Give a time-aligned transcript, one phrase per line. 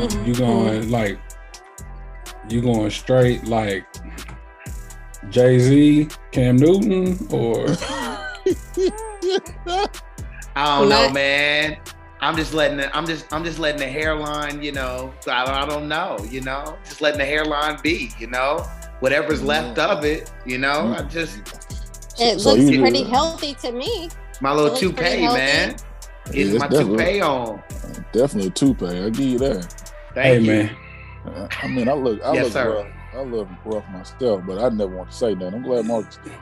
[0.00, 0.18] Mm-hmm.
[0.18, 0.26] Mm-hmm.
[0.26, 0.90] you going mm-hmm.
[0.90, 1.18] like
[2.48, 3.84] you going straight like
[5.30, 7.66] Jay Z, Cam Newton, or
[10.56, 11.78] I don't know, man.
[12.20, 15.12] I'm just letting it, I'm just I'm just letting the hairline, you know.
[15.28, 16.78] I don't, I don't know, you know.
[16.84, 18.58] Just letting the hairline be, you know.
[19.00, 20.94] Whatever's left of it, you know.
[20.96, 21.38] I just
[22.18, 24.08] It So looks you- pretty healthy to me.
[24.40, 25.38] my little Looks pretty toupee, healthy.
[25.38, 25.76] man.
[26.32, 27.62] Yeah, it's my definitely- toupee on.
[28.12, 28.86] Definitely a toupee.
[28.86, 29.85] I give you that.
[30.16, 30.50] Thank hey you.
[30.64, 30.76] man,
[31.26, 32.74] Uh, I mean, I look, I Yes, look sir.
[32.74, 32.86] rough.
[33.14, 35.52] I look rough myself, but I never want to say that.
[35.54, 36.18] I'm glad Marcus.
[36.24, 36.32] did.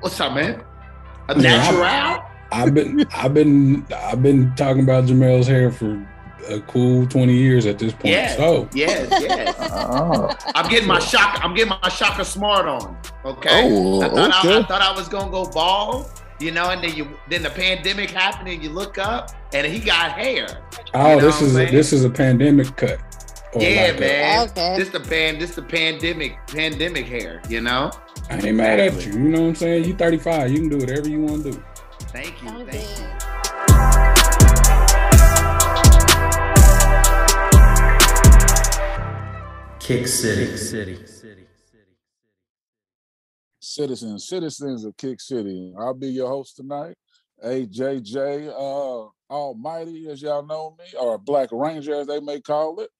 [0.00, 0.62] What's up, man?
[1.28, 2.24] A Yeah, natural?
[2.52, 6.06] I've been I've been I've been talking about Jamel's hair for
[6.48, 8.06] a cool twenty years at this point.
[8.14, 8.36] Yeah.
[8.36, 9.56] So Yes, yes.
[9.58, 11.40] Ah, I'm getting my shock.
[11.42, 12.96] I'm getting my shocker smart on.
[13.24, 13.70] Okay.
[13.72, 16.94] Oh, I, thought I, I thought I was gonna go bald, you know, and then
[16.96, 20.46] you then the pandemic happened, and you look up, and he got hair.
[20.94, 22.98] oh, You know this is a, this is a pandemic cut.
[23.54, 24.48] Or yeah, like a- man.
[24.48, 24.76] Okay.
[24.78, 25.38] This the pan.
[25.38, 26.36] This the pandemic.
[26.48, 27.40] Pandemic hair.
[27.48, 27.90] You know.
[28.30, 29.12] I ain't mad at you.
[29.12, 29.84] You know what I'm saying?
[29.84, 30.50] You 35.
[30.50, 31.62] You can do whatever you want to do.
[32.08, 32.48] Thank you.
[32.62, 32.78] Okay.
[32.78, 34.24] Thank you.
[39.80, 40.56] Kick City.
[40.56, 40.98] City.
[43.74, 45.74] Citizens, citizens of Kick City.
[45.76, 46.94] I'll be your host tonight.
[47.44, 52.90] AJJ uh, Almighty, as y'all know me, or Black Ranger, as they may call it.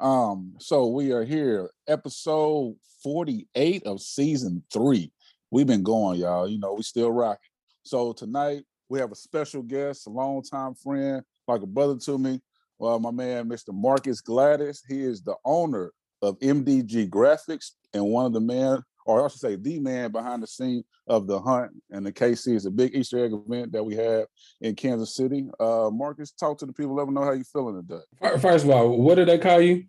[0.00, 2.74] Um, so we are here, episode
[3.04, 5.12] 48 of season three.
[5.52, 6.48] We've been going, y'all.
[6.48, 7.38] You know, we still rocking.
[7.84, 12.40] So tonight we have a special guest, a longtime friend, like a brother to me.
[12.80, 13.72] Well, my man, Mr.
[13.72, 14.80] Marcus Gladdis.
[14.88, 19.40] He is the owner of MDG Graphics and one of the men, or I should
[19.40, 22.94] say, the man behind the scene of the hunt and the KC is a big
[22.94, 24.26] Easter egg event that we have
[24.60, 25.46] in Kansas City.
[25.60, 26.94] Uh, Marcus, talk to the people.
[26.94, 28.02] Let them know how you feeling today.
[28.18, 29.84] Fir- First of all, what do they call you?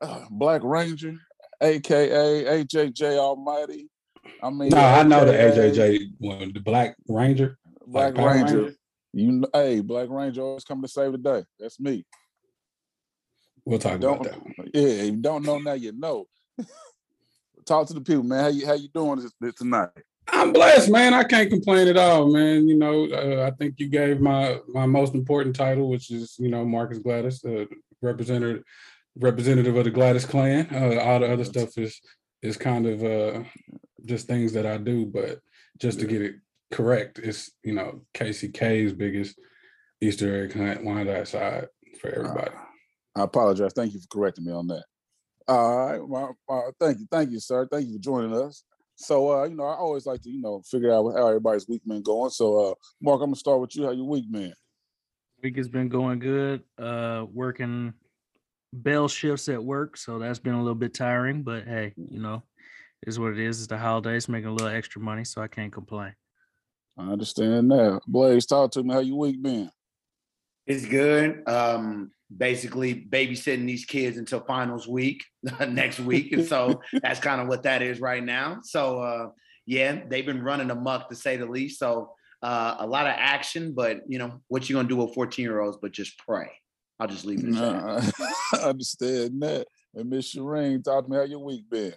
[0.00, 1.16] Uh, Black Ranger,
[1.60, 3.88] aka AJJ Almighty.
[4.42, 7.58] I mean, No, I know the AJJ one, the Black Ranger.
[7.86, 8.56] Black Power Ranger.
[8.62, 8.76] Ranger?
[9.12, 11.44] You know, hey, Black Ranger always coming to save the day.
[11.58, 12.04] That's me.
[13.64, 14.70] We'll talk Don't about that.
[14.74, 16.26] yeah, if you don't know now, you know.
[17.64, 18.40] Talk to the people, man.
[18.40, 19.90] How you how you doing this, this tonight?
[20.28, 21.14] I'm blessed, man.
[21.14, 22.68] I can't complain at all, man.
[22.68, 26.48] You know, uh, I think you gave my my most important title, which is you
[26.48, 27.66] know Marcus Gladdis, uh,
[28.00, 28.62] representative
[29.16, 30.68] representative of the Gladdis clan.
[30.72, 32.00] Uh, all the other stuff is
[32.42, 33.44] is kind of uh,
[34.04, 35.38] just things that I do, but
[35.78, 36.36] just to get it
[36.70, 39.38] correct, it's you know KCK's biggest
[40.00, 41.68] Easter egg hunt, Wyandotte side
[42.00, 42.50] for everybody.
[43.14, 43.72] I apologize.
[43.74, 44.84] Thank you for correcting me on that.
[45.48, 46.06] All right.
[46.06, 47.06] Well, uh, thank you.
[47.10, 47.66] Thank you, sir.
[47.70, 48.64] Thank you for joining us.
[48.96, 51.82] So, uh, you know, I always like to, you know, figure out how everybody's week
[51.86, 52.30] been going.
[52.30, 53.84] So, uh, Mark, I'm gonna start with you.
[53.84, 54.52] How your week been?
[55.42, 56.62] Week has been going good.
[56.78, 57.94] Uh, working
[58.72, 61.42] bell shifts at work, so that's been a little bit tiring.
[61.42, 62.44] But hey, you know,
[63.06, 63.58] is what it is.
[63.58, 66.14] It's the holidays, making a little extra money, so I can't complain.
[66.96, 68.02] I understand that.
[68.06, 68.92] Blaze, talk to me.
[68.92, 69.70] How your week been?
[70.66, 71.48] It's good.
[71.48, 75.24] Um, basically babysitting these kids until finals week
[75.68, 78.60] next week, and so that's kind of what that is right now.
[78.62, 79.28] So uh,
[79.66, 81.78] yeah, they've been running amok to say the least.
[81.78, 82.12] So
[82.42, 85.60] uh, a lot of action, but you know what you gonna do with 14 year
[85.60, 85.78] olds?
[85.80, 86.50] But just pray.
[87.00, 88.14] I'll just leave it at that.
[88.18, 89.66] Nah, I understand that.
[89.94, 91.16] And Miss Shireen, talk to me.
[91.16, 91.94] How your week been?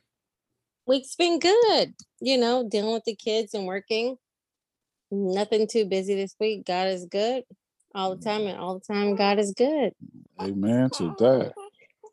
[0.88, 1.94] Week's been good.
[2.20, 4.18] You know, dealing with the kids and working.
[5.12, 6.66] Nothing too busy this week.
[6.66, 7.44] God is good
[7.96, 9.94] all the time, and all the time, God is good.
[10.42, 11.54] Amen to that.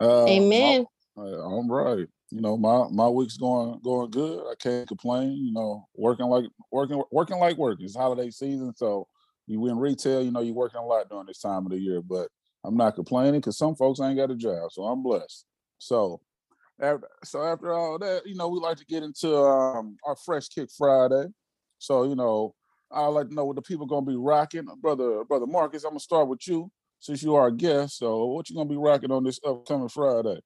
[0.01, 0.87] Uh, my- Amen.
[1.17, 2.07] Uh, all right.
[2.31, 4.41] You know, my my week's going going good.
[4.51, 5.33] I can't complain.
[5.33, 7.79] You know, working like working working like work.
[7.81, 9.07] It's holiday season, so
[9.47, 10.23] you in retail.
[10.23, 12.01] You know, you're working a lot during this time of the year.
[12.01, 12.29] But
[12.65, 15.45] I'm not complaining because some folks ain't got a job, so I'm blessed.
[15.77, 16.23] So
[16.81, 20.49] after so after all that, you know, we like to get into um, our Fresh
[20.49, 21.27] Kick Friday.
[21.79, 22.55] So you know,
[22.93, 25.85] I like to know what the people gonna be rocking, brother brother Marcus.
[25.85, 27.99] I'm gonna start with you since you are a guest.
[27.99, 30.41] So what you gonna be rocking on this upcoming Friday?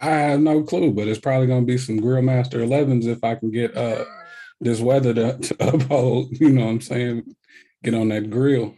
[0.00, 3.34] I have no clue, but it's probably gonna be some Grill Master 11s if I
[3.34, 4.04] can get uh
[4.60, 6.38] this weather to, to uphold.
[6.40, 7.34] You know what I'm saying?
[7.82, 8.74] Get on that grill.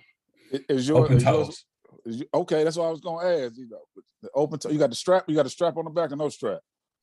[0.68, 1.64] Is your Open is yours, toes.
[2.04, 2.64] is you, okay?
[2.64, 3.56] That's what I was gonna ask.
[3.56, 3.80] You know,
[4.22, 4.70] the open toe.
[4.70, 5.24] You got the strap.
[5.28, 6.60] You got the strap on the back, or no strap?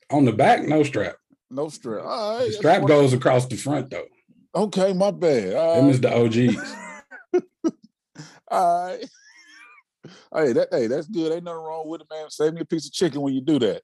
[0.10, 1.16] On the back, no strap.
[1.50, 2.04] No strap.
[2.04, 2.48] All right.
[2.48, 4.06] The strap goes across the front though.
[4.56, 5.56] Okay, my bad.
[5.56, 5.94] All Them right.
[5.94, 6.76] is the OGs.
[8.50, 9.06] All right.
[10.36, 11.32] Hey, that hey, that's good.
[11.32, 12.30] Ain't nothing wrong with it, man.
[12.30, 13.84] Save me a piece of chicken when you do that.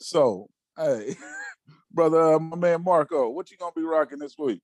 [0.00, 1.14] So, hey,
[1.92, 4.60] brother, uh, my man Marco, what you gonna be rocking this week?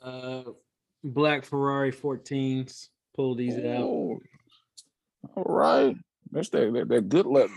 [0.00, 0.44] Uh,
[1.04, 2.88] black Ferrari 14s.
[3.14, 3.82] Pull these out.
[3.82, 4.20] Oh,
[5.34, 5.96] all right.
[6.30, 7.52] That's that that, that good leather.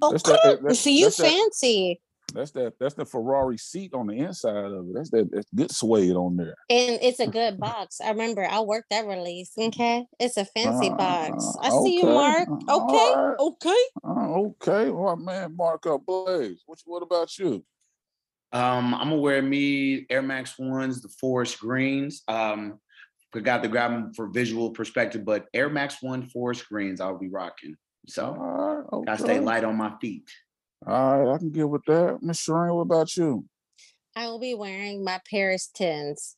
[0.00, 2.00] That's Okay, that- that- so you that's that- fancy,
[2.32, 4.94] That's that that's the Ferrari seat on the inside of it.
[4.94, 6.56] That's that that's good suede on there.
[6.68, 8.00] and it's a good box.
[8.00, 9.52] I remember I worked that release.
[9.58, 11.44] Okay, it's a fancy box.
[11.58, 12.48] Uh, I see you, Mark.
[12.48, 13.34] Okay, right.
[13.38, 13.82] okay.
[14.04, 14.90] Oh, okay.
[14.90, 16.62] Well, man, Mark up Blaze.
[16.66, 17.64] What what about you?
[18.52, 22.22] Um, I'm gonna wear me Air Max ones, the forest greens.
[22.26, 22.78] Um,
[23.32, 27.28] forgot to grab them for visual perspective, but Air Max One forest greens I'll be
[27.28, 27.76] rocking.
[28.08, 30.28] So right, gotta stay light on my feet.
[30.86, 32.18] All right, I can get with that.
[32.22, 33.44] Miss Shireen, what about you?
[34.16, 36.34] I will be wearing my Paris 10s.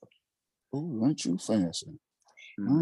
[0.75, 1.99] Ooh, ain't you fancy?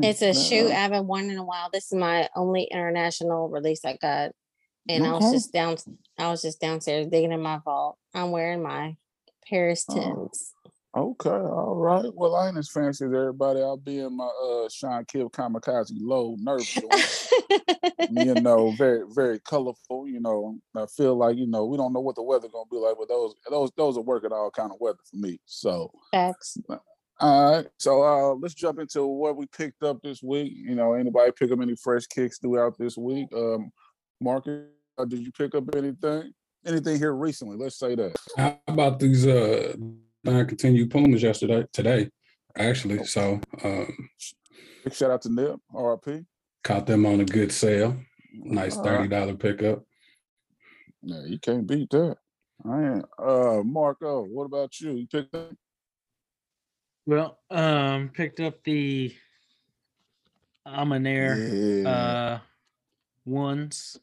[0.03, 1.71] It's a shoe I haven't worn in a while.
[1.73, 4.33] This is my only international release I got.
[4.89, 5.11] And okay.
[5.11, 5.77] I was just down
[6.19, 7.97] I was just downstairs digging in my vault.
[8.15, 8.97] I'm wearing my
[9.49, 10.51] Paris 10s.
[10.97, 12.11] Okay, all right.
[12.15, 13.61] Well, I ain't as fancy as everybody.
[13.61, 16.69] I'll be in my uh Shawn Kemp Kamikaze low nerve
[18.11, 20.09] you know, very, very colorful.
[20.09, 22.77] You know, I feel like you know we don't know what the weather gonna be
[22.77, 25.39] like, but those those those are working all kind of weather for me.
[25.47, 26.59] So, Facts.
[27.21, 27.67] all right.
[27.79, 30.53] So uh let's jump into what we picked up this week.
[30.57, 33.29] You know, anybody pick up any fresh kicks throughout this week?
[33.33, 33.71] Um,
[34.21, 34.67] Marcus,
[34.99, 36.33] uh, did you pick up anything?
[36.67, 37.57] Anything here recently?
[37.57, 38.17] Let's say that.
[38.37, 39.75] How about these uh
[40.25, 42.11] non-continued Pumas yesterday, today,
[42.57, 43.05] actually?
[43.05, 44.09] So um
[44.85, 46.25] Big shout out to Nip, RP.
[46.65, 47.97] caught them on a good sale.
[48.33, 49.11] Nice All thirty right.
[49.11, 49.83] dollar pickup.
[51.03, 52.17] Yeah, you can't beat that.
[52.69, 53.05] I ain't.
[53.19, 54.93] Uh, Marco, what about you?
[54.93, 55.53] You picked up?
[57.07, 59.15] Well, um, picked up the
[60.67, 61.89] Amanere Yeah.
[61.91, 62.39] uh
[63.25, 63.99] ones.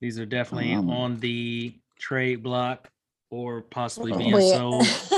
[0.00, 2.90] These are definitely Um, on the trade block
[3.30, 4.18] or possibly Oh.
[4.18, 4.86] being sold.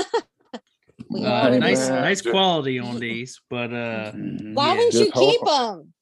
[1.11, 2.01] we Uh, nice, know.
[2.01, 4.53] nice quality on these, but uh, Mhm.
[4.55, 4.73] Why yeah.
[4.75, 5.93] wouldn't you hold keep them?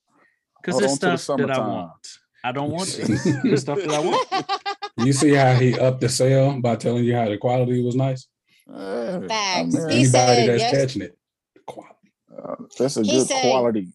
[0.62, 2.08] because it's on to the stuff that I want.
[2.44, 3.26] I don't want these.
[3.26, 4.28] It's stuff that I want.
[4.98, 8.28] You see how he upped the sale by telling you how the quality was nice?
[8.68, 9.74] Yeah, I Facts.
[9.74, 11.18] mean, He Anybody said that's yes- catching it,
[11.66, 12.12] quality.
[12.38, 13.88] uh, that's a He good said quality.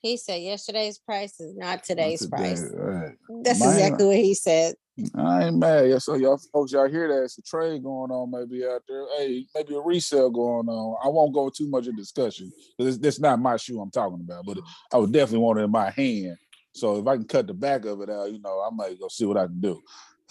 [0.00, 2.64] He said yesterday's price is not today's today, price.
[2.72, 3.16] right.
[3.44, 3.68] That's Man.
[3.68, 4.76] exactly what he said.
[5.14, 6.02] I ain't mad.
[6.02, 7.24] So y'all folks, y'all hear that?
[7.24, 9.04] It's a trade going on, maybe out there.
[9.18, 10.96] Hey, maybe a resale going on.
[11.04, 14.44] I won't go too much in discussion because this not my shoe I'm talking about,
[14.46, 14.58] but
[14.92, 16.36] I would definitely want it in my hand.
[16.72, 19.08] So if I can cut the back of it out, you know, I might go
[19.08, 19.80] see what I can do.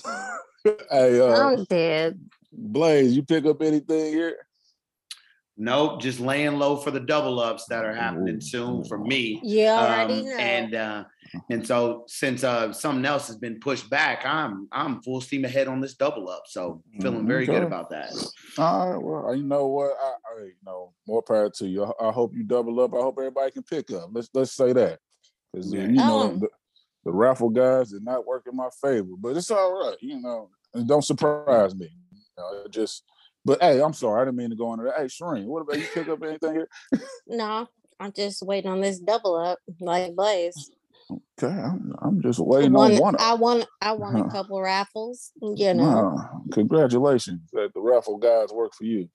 [0.91, 2.19] hey, uh, I'm dead.
[2.51, 4.35] Blaze, you pick up anything here?
[5.61, 9.41] Nope, just laying low for the double ups that are happening soon for me.
[9.43, 10.37] You already Um, know.
[10.37, 11.03] and uh,
[11.49, 15.67] and so since uh, something else has been pushed back, I'm I'm full steam ahead
[15.67, 16.43] on this double up.
[16.47, 18.11] So feeling very good about that.
[18.57, 19.91] All right, well, you know what?
[20.01, 20.07] I,
[20.41, 21.83] I you know more power to you.
[21.85, 22.93] I, I hope you double up.
[22.93, 24.09] I hope everybody can pick up.
[24.11, 24.99] Let's let's say that
[25.53, 25.81] because Yeah.
[25.83, 26.39] you know Um.
[26.39, 26.49] the,
[27.05, 29.97] the raffle guys did not work in my favor, but it's all right.
[30.01, 31.89] You know, and don't surprise me.
[32.13, 33.03] You know, just.
[33.45, 34.21] But hey, I'm sorry.
[34.21, 34.97] I didn't mean to go into that.
[34.97, 35.85] Hey, Shireen, what about you?
[35.93, 36.67] Pick up anything here?
[37.27, 37.67] no,
[37.97, 40.69] I'm just waiting on this double up like Blaze.
[41.11, 43.15] Okay, I'm, I'm just waiting One, on one.
[43.19, 44.29] I won I won a Huh.
[44.29, 45.31] couple raffles.
[45.41, 45.83] You know.
[45.83, 49.09] Wow, congratulations that the raffle guys work for you.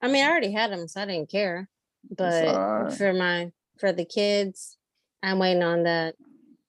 [0.00, 1.68] I mean I already had them, so I didn't care.
[2.16, 2.96] But alright.
[2.96, 4.78] for my for the kids,
[5.22, 6.14] I'm waiting on that.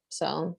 [0.09, 0.57] So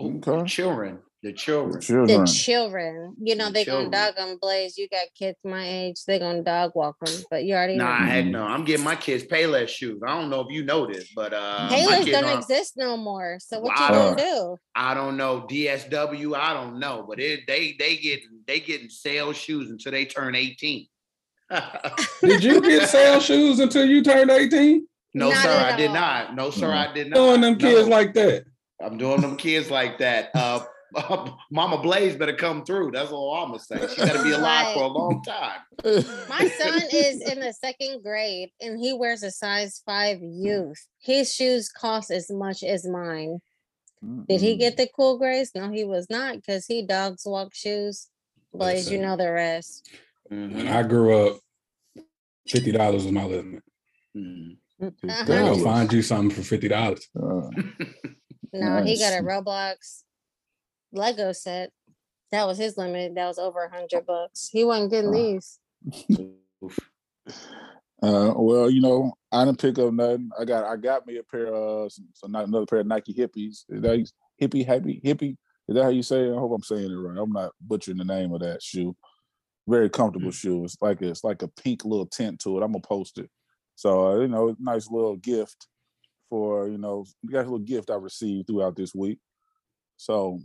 [0.00, 0.94] Ooh, Okay.
[1.22, 2.06] The children, the children.
[2.08, 2.24] Children.
[2.24, 3.90] the children, you know, The they children.
[3.90, 4.78] gonna dog them Blaze.
[4.78, 7.14] You got kids my age, they gonna dog walk them.
[7.30, 8.06] But you already Nah, know.
[8.06, 8.30] heck Mhm.
[8.30, 8.42] no.
[8.44, 10.00] I'm getting my kids Payless shoes.
[10.06, 12.96] I don't know if you know this, but uh Payless kids don't are- exist no
[12.96, 13.36] more.
[13.38, 13.88] So what Wow.
[13.88, 14.56] you gonna do?
[14.74, 16.34] I don't know DSW.
[16.34, 20.34] I don't know, but it they they get they getting sale shoes until they turn
[20.34, 20.86] 18.
[22.22, 24.86] Did you get sale shoes until you turned 18?
[25.12, 25.94] No, Not sir, I did all.
[25.94, 26.34] not.
[26.36, 26.72] No, sir, No.
[26.72, 27.16] I did not.
[27.16, 27.94] Doing them kids No.
[27.94, 28.44] like that.
[28.82, 30.30] I'm doing them kids like that.
[30.34, 30.60] Uh,
[31.50, 32.90] Mama Blaze better come through.
[32.92, 33.86] That's all I'm gonna say.
[33.94, 35.60] She gotta be alive for a long time.
[36.28, 40.86] My son is in the second grade and he wears a size five youth.
[40.98, 43.38] His shoes cost as much as mine.
[44.28, 45.52] Did he get the cool grades?
[45.54, 48.08] No, he was not because he dogs walk shoes.
[48.52, 49.88] Blaze, you know the rest.
[50.28, 51.40] When Mhm, I grew up,
[52.48, 53.62] fifty dollars was my limit.
[54.16, 55.24] Uh-huh.
[55.24, 55.62] Girl, Dollars.
[55.62, 57.06] find you something for fifty dollars.
[57.14, 57.50] Uh,
[58.52, 59.30] No, he got a Nice.
[59.30, 60.02] Roblox
[60.92, 61.70] Lego set.
[62.32, 63.14] That was his limit.
[63.14, 64.48] That was over a hundred bucks.
[64.52, 65.58] He wasn't getting these.
[68.02, 70.30] Uh, well, you know, I didn't pick up nothing.
[70.38, 73.12] I got I got me a pair of some, so not another pair of Nike
[73.12, 73.64] hippies.
[73.68, 75.36] Is that hippie happy hippie?
[75.68, 76.32] Is that how you say it?
[76.32, 77.18] I hope I'm saying it right.
[77.18, 78.96] I'm not butchering the name of that shoe.
[79.68, 80.64] Very comfortable shoe.
[80.64, 82.62] It's like a, it's like a pink little tint to it.
[82.62, 83.28] I'm gonna post it.
[83.74, 85.66] So uh, you know, nice little gift
[86.30, 89.18] for you know, you got a little gift I received throughout this week.
[89.98, 90.40] So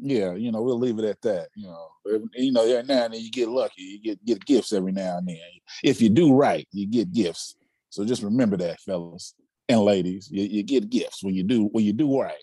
[0.00, 1.48] yeah, you know, we'll leave it at that.
[1.54, 4.44] You know, Every- you know, every now and then you get lucky, you get get
[4.44, 5.38] gifts every now and then.
[5.84, 7.54] If you do right, you get gifts.
[7.90, 9.34] So just remember that, fellas
[9.68, 12.34] and ladies, you, you get gifts when you do when you do right.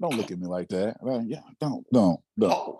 [0.00, 0.96] Don't look at me like that.
[1.04, 2.78] Uh, yeah, don't, don't, don't.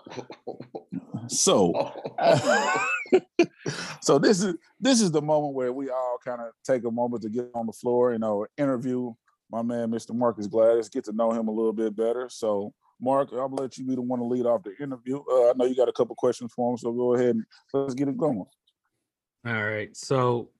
[1.27, 1.73] So,
[2.21, 2.87] Oh.
[4.01, 7.23] so this is this is the moment where we all kind of take a moment
[7.23, 9.13] to get on the floor and uh, interview
[9.51, 10.15] my man, Mr.
[10.15, 12.29] Marcus Gladdis, get to know him a little bit better.
[12.31, 15.19] So, Mark, I'm gonna let you be the one to lead off the interview.
[15.31, 17.95] Uh, I know you got a couple questions for him, so go ahead and let's
[17.95, 18.45] get it going.
[19.47, 19.97] All right.
[19.97, 20.51] So,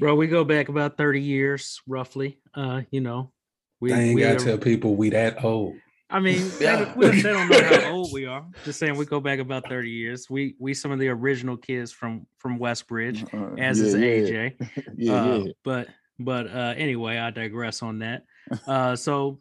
[0.00, 2.40] bro, we go back about 30 years roughly.
[2.54, 3.32] Uh, you know,
[3.80, 5.76] we, I ain't we gotta are- tell people we that old.
[6.10, 6.84] I mean, they, Yeah.
[6.84, 8.44] don't- we they don't know how old we are.
[8.64, 10.28] Just saying, we go back about 30 years.
[10.28, 14.00] We we some of the original kids from from Westbridge, Uh, as yeah, is yeah,
[14.00, 14.70] AJ.
[14.96, 15.52] Yeah, Uh, yeah.
[15.64, 18.24] But but uh, anyway, I digress on that.
[18.66, 19.40] Uh, so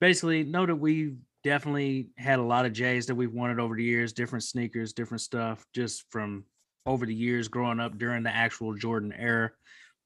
[0.00, 3.84] basically, know that we definitely had a lot of J's that we've wanted over the
[3.84, 6.44] years, different sneakers, different stuff, just from
[6.86, 9.50] over the years growing up during the actual Jordan era.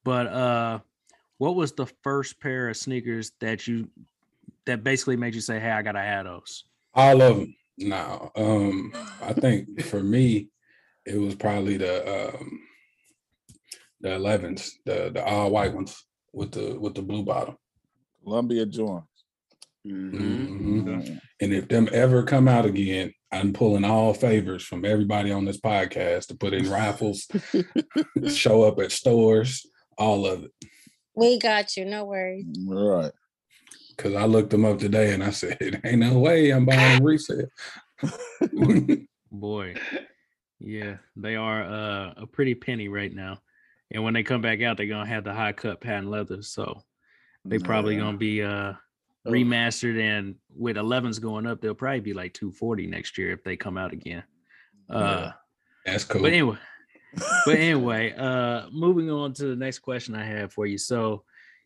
[0.05, 0.81] But uh,
[1.39, 3.89] what was the first pair of sneakers that you
[4.67, 6.65] that basically made you say, "Hey, I gotta have those"?
[6.95, 7.55] All of them.
[7.79, 8.93] No, um,
[9.23, 10.49] I think for me,
[11.07, 12.61] it was probably the um,
[14.01, 17.57] the 11s, the the all white ones with the with the blue bottom.
[18.25, 19.18] Columbia joints.
[19.87, 20.13] Mhm.
[20.13, 20.85] Mhm.
[20.85, 21.21] Mhm.
[21.41, 25.61] And if them ever come out again, I'm pulling all favors from everybody on this
[25.61, 27.27] podcast to put in raffles,
[28.29, 29.67] show up at stores,
[29.97, 30.51] all of it.
[31.15, 31.85] We got you.
[31.85, 32.47] No worries.
[32.69, 33.13] All right.
[33.97, 37.05] Cause I looked them up today and I said, ain't no way I'm buying them
[37.05, 37.49] resale.
[39.33, 39.75] Boy,
[40.61, 43.41] yeah, they are uh, a pretty penny right now.
[43.91, 46.83] And when they come back out, they're gonna have the high cut patent leather, so
[47.45, 48.01] they probably Yeah.
[48.03, 48.75] gonna be uh
[49.29, 49.33] Oh.
[49.33, 50.01] remastered.
[50.01, 53.77] And with 11s going up, they'll probably be like 240 next year if they come
[53.77, 54.25] out again.
[54.89, 55.33] Uh,
[55.85, 56.23] That's cool.
[56.23, 56.57] but anyway,
[57.45, 60.79] but anyway, uh, moving on to the next question I have for you.
[60.79, 61.25] So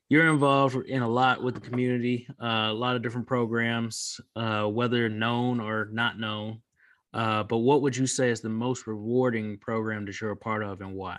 [0.08, 4.64] you're involved in a lot with the community, uh, a lot of different programs, uh,
[4.64, 6.60] whether known or not known.
[7.14, 10.62] Uh, but what would you say is the most rewarding program that you're a part
[10.62, 11.18] of and why?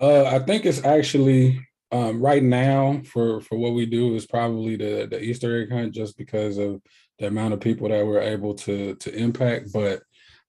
[0.00, 1.60] Uh, I think it's actually
[1.92, 5.92] um, right now for for what we do is probably the the Easter egg hunt,
[5.92, 6.80] just because of
[7.18, 9.72] the amount of people that we're able to to impact.
[9.72, 10.02] But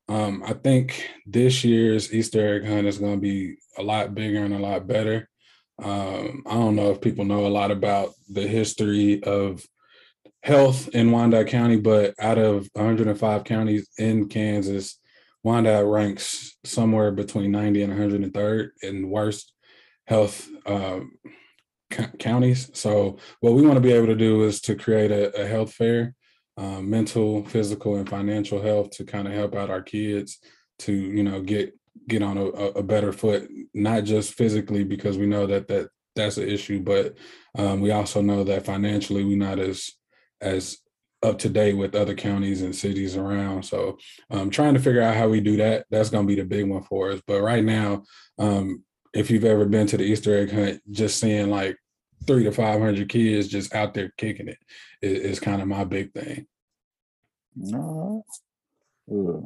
[0.07, 4.43] um, I think this year's Easter egg hunt is going to be a lot bigger
[4.43, 5.29] and a lot better.
[5.81, 9.65] Um, I don't know if people know a lot about the history of
[10.43, 14.99] health in Wyandotte County, but out of 105 counties in Kansas,
[15.43, 19.50] Wyandotte ranks somewhere between 90 and 103rd in worst
[20.11, 21.13] health um,
[21.89, 22.69] co- counties.
[22.73, 25.73] So what we want to be able to do is to create a, a health
[25.73, 26.15] fair,
[26.57, 30.39] um, mental, physical, and financial health to kind of help out our kids
[30.79, 31.73] to you know get
[32.09, 35.87] get on a, a- a better foot, not just physically because we know that that
[36.17, 37.15] that's an issue, but
[37.57, 39.91] um, we also know that financially we're not as
[40.41, 40.77] as
[41.23, 43.63] up to date with other counties and cities around.
[43.63, 43.97] So
[44.29, 45.85] um, trying to figure out how we do that.
[45.91, 47.21] That's going to be the big one for us.
[47.27, 48.03] But right now,
[48.39, 51.77] um, if you've ever been to the Easter egg hunt, just seeing like
[52.27, 54.57] three to five hundred kids just out there kicking it
[55.01, 56.45] is, is kind of my big thing.
[57.73, 58.25] All
[59.07, 59.43] right.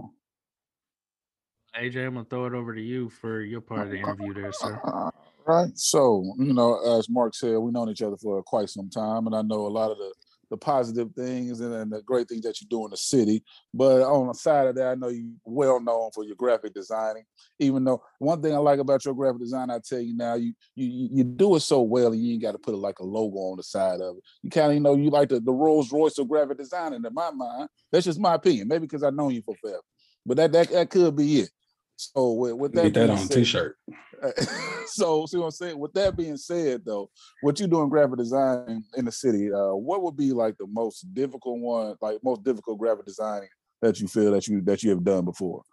[1.78, 4.52] AJ, I'm gonna throw it over to you for your part of the interview there,
[4.52, 4.80] sir.
[5.48, 5.70] Right.
[5.78, 9.36] So, you know, as Mark said, we've known each other for quite some time, and
[9.36, 10.12] I know a lot of the
[10.50, 13.44] the positive things and, and the great things that you do in the city.
[13.74, 17.24] But on the side of that, I know you well known for your graphic designing.
[17.60, 20.54] Even though one thing I like about your graphic design, I tell you now, you
[20.76, 23.38] you you do it so well, and you ain't got to put like a logo
[23.38, 24.24] on the side of it.
[24.44, 27.04] You kind of you know you like the, the Rolls Royce of graphic designing.
[27.04, 28.68] In my mind, that's just my opinion.
[28.68, 29.82] Maybe because I've known you for forever,
[30.26, 31.50] but that that, that could be it.
[31.98, 33.78] So with, with that Get that on said- t-shirt.
[34.88, 35.78] so see what I'm saying.
[35.78, 37.10] With that being said, though,
[37.42, 40.68] what you do in graphic design in the city, uh, what would be like the
[40.68, 43.50] most difficult one, like most difficult graphic designing
[43.82, 45.64] that you feel that you that you have done before?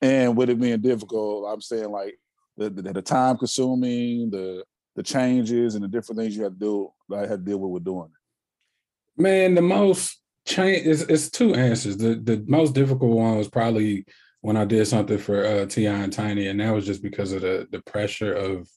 [0.00, 2.18] And with it being difficult, I'm saying like
[2.56, 4.64] the the, the time consuming, the
[4.96, 7.70] the changes and the different things you have to do, like had to deal with
[7.70, 9.20] with doing it.
[9.22, 11.96] Man, the most change is it's two answers.
[11.96, 14.06] The the most difficult one was probably
[14.40, 15.92] when I did something for uh T.I.
[15.92, 18.68] and Tiny, and that was just because of the the pressure of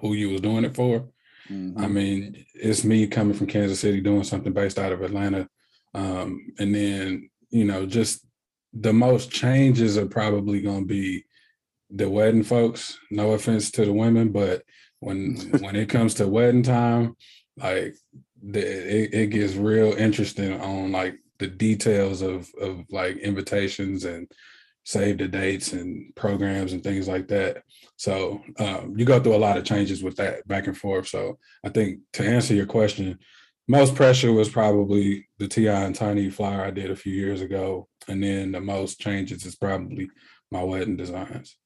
[0.00, 1.08] who you was doing it for.
[1.48, 1.92] I Mhm.
[1.92, 5.48] mean, it's me coming from Kansas City doing something based out of Atlanta.
[5.94, 8.26] Um, and then, you know, just
[8.74, 11.24] the most changes are probably gonna be
[11.90, 12.98] the wedding folks.
[13.10, 14.62] No offense to the women, but
[15.00, 17.16] when when it comes to wedding time,
[17.56, 17.96] like
[18.42, 24.30] the, it, it gets real interesting on like the details of of like invitations and
[24.88, 27.62] save the dates and programs and things like that.
[27.96, 31.08] So um, you go through a lot of changes with that back and forth.
[31.08, 33.18] So I think to answer your question,
[33.68, 35.84] most pressure was probably the T.I.
[35.84, 39.56] and Tiny flyer I did a few years ago, and then the most changes is
[39.56, 40.08] probably
[40.50, 41.58] my wedding designs.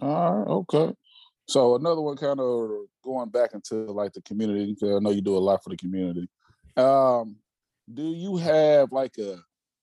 [0.00, 0.94] All right, okay.
[1.48, 2.70] So another one kind of
[3.02, 4.76] going back into like the community.
[4.76, 6.28] Cause I know you do a lot for the community.
[6.76, 7.34] Um,
[7.92, 9.42] do you have like a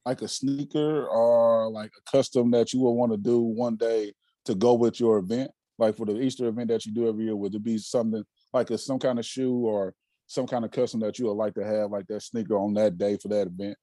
[0.10, 4.12] like a sneaker or like a custom that you would want to do one day
[4.46, 5.51] to go with your event?
[5.78, 8.72] Like for the Easter event that you do every year, would it be something like
[8.72, 9.94] a some kind of shoe or
[10.25, 12.98] some kind of custom that you would like to have like that sneaker on that
[12.98, 13.78] day for that event?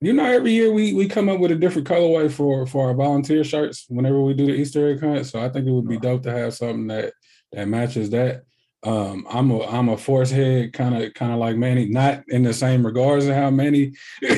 [0.00, 2.94] You know, every year we we come up with a different colorway for for our
[2.94, 5.26] volunteer shirts whenever we do the Easter egg hunt.
[5.26, 7.12] So I think it would be dope to have something that
[7.52, 8.44] that matches that.
[8.82, 12.42] Um, I'm a I'm a force head, kind of kind of like Manny, not in
[12.42, 13.92] the same regards as how Manny.
[14.22, 14.36] I'm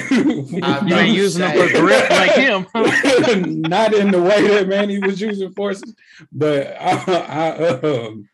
[0.53, 1.81] You about ain't using them for say.
[1.81, 2.67] grip like him.
[3.61, 5.95] not in the way that Manny was using forces,
[6.33, 8.29] but I I, um,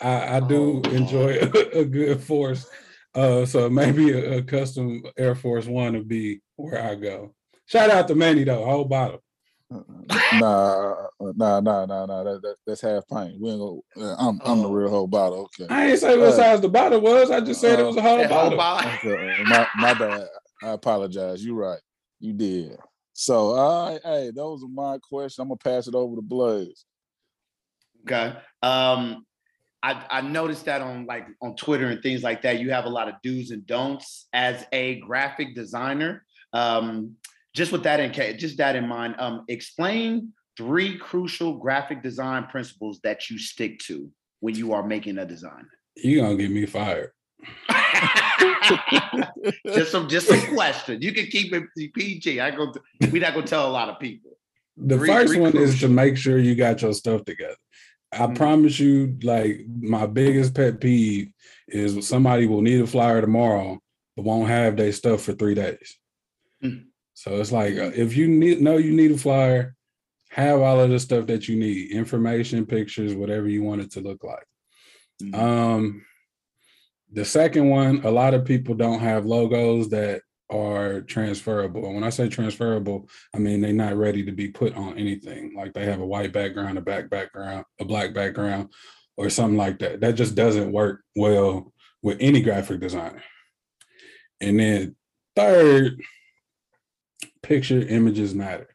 [0.00, 2.66] I, I do Oh, enjoy a, a good force.
[3.14, 7.34] Uh, so maybe a, a custom Air Force One would be where I go.
[7.66, 9.22] Shout out to Manny though, whole bottle.
[9.70, 12.22] Nah, uh, nah, nah, nah, nah.
[12.24, 13.40] That, that, that's half pint.
[13.40, 14.72] We ain't gonna, uh, I'm I'm the Oh.
[14.72, 15.48] real whole bottle.
[15.60, 15.66] Okay.
[15.72, 17.30] I ain't say what Uh, size the bottle was.
[17.30, 18.56] I just said it was a whole That whole bottle.
[18.58, 18.92] bottle.
[19.10, 20.28] Okay, uh, my my bad.
[20.62, 21.44] I apologize.
[21.44, 21.80] You're right.
[22.20, 22.76] You did.
[23.12, 25.38] So, all right, hey, those are my questions.
[25.38, 26.84] I'm gonna pass it over to Blaze.
[28.04, 28.36] Okay.
[28.62, 29.26] Um,
[29.82, 32.90] I, I noticed that on like on Twitter and things like that, you have a
[32.90, 36.24] lot of do's and don'ts as a graphic designer.
[36.52, 37.16] Um,
[37.56, 43.00] just with that in just that in mind, um, explain three crucial graphic design principles
[43.02, 45.66] that you stick to when you are making a design.
[45.96, 47.10] You gonna get me fired.
[49.74, 51.00] just some just a question.
[51.00, 51.64] You can keep it
[51.94, 52.40] PG.
[52.40, 52.72] I go.
[53.10, 54.32] We're not gonna tell a lot of people.
[54.76, 57.56] The Three- first three one is to make sure you got your stuff together.
[58.12, 58.36] I Mhm.
[58.36, 61.30] promise you, like my biggest pet peeve
[61.68, 63.80] is somebody will need a flyer tomorrow,
[64.14, 65.96] but won't have their stuff for three days.
[66.62, 66.85] Mm.
[67.16, 69.74] So it's like uh, if you need know you need a flyer,
[70.28, 74.00] have all of the stuff that you need, information, pictures, whatever you want it to
[74.02, 74.44] look like.
[75.22, 75.34] Mhm.
[75.34, 76.04] Um,
[77.10, 81.86] the second one, a lot of people don't have logos that are transferable.
[81.86, 85.54] And when I say transferable, I mean they're not ready to be put on anything.
[85.56, 88.68] Like they have a white background, a back background, a black background,
[89.16, 90.00] or something like that.
[90.02, 93.22] That just doesn't work well with any graphic designer.
[94.38, 94.96] And then
[95.34, 95.98] third,
[97.46, 98.68] picture images matter.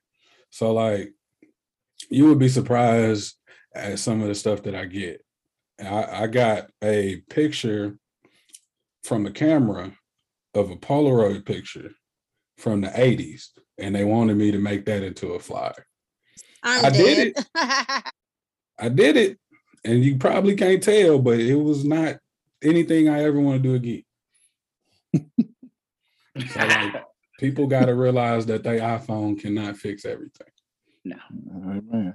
[0.50, 1.14] So like
[2.10, 3.36] you would be surprised
[3.76, 5.24] at some of the stuff that I get.
[5.80, 7.98] I, I got a picture
[9.04, 9.94] from a camera
[10.54, 11.92] of a Polaroid picture
[12.58, 15.86] from the 80s, and they wanted me to make that into a flyer.
[16.64, 18.04] I'm I did dead.
[18.80, 19.40] I did it,
[19.84, 22.18] and you probably can't tell, but it was not
[22.64, 24.04] anything I ever want to do again.
[26.54, 27.04] So, like,
[27.42, 30.48] people got to realize that their iPhone cannot fix everything.
[31.08, 32.14] Amen.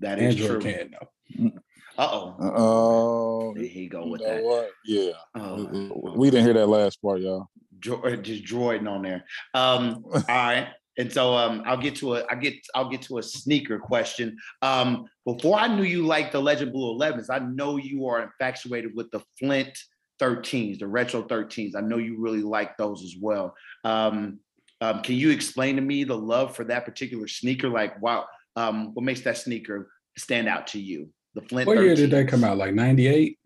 [0.00, 0.72] that is Android true.
[0.72, 1.50] can though.
[1.98, 2.36] Uh oh.
[2.40, 4.44] Oh, There he go you with know that.
[4.44, 4.70] what?
[4.84, 7.48] Yeah, Oh, we didn't hear that last part, y'all.
[7.80, 9.24] just droiding on there.
[9.54, 10.68] Um, all right.
[10.98, 14.36] And so um, I'll get to a I get I'll get to a sneaker question.
[14.60, 18.94] Um, before I knew you liked the Legend Blue 11s, I know you are infatuated
[18.94, 19.78] with the Flint
[20.22, 21.74] 13s, the retro 13s.
[21.76, 23.54] I know you really like those as well.
[23.84, 24.38] Um,
[24.80, 27.68] um, can you explain to me the love for that particular sneaker?
[27.68, 31.08] Like, wow, um, what makes that sneaker stand out to you?
[31.34, 31.66] The Flint.
[31.66, 32.58] What year did they come out?
[32.58, 33.38] Like 98?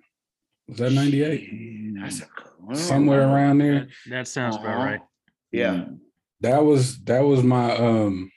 [0.68, 1.94] Was that 98?
[2.00, 2.74] That's a good one.
[2.74, 3.74] Somewhere around there.
[3.80, 4.84] That, that sounds about Uh-huh.
[4.84, 5.00] right.
[5.52, 5.84] Yeah.
[6.40, 8.30] that was that was my um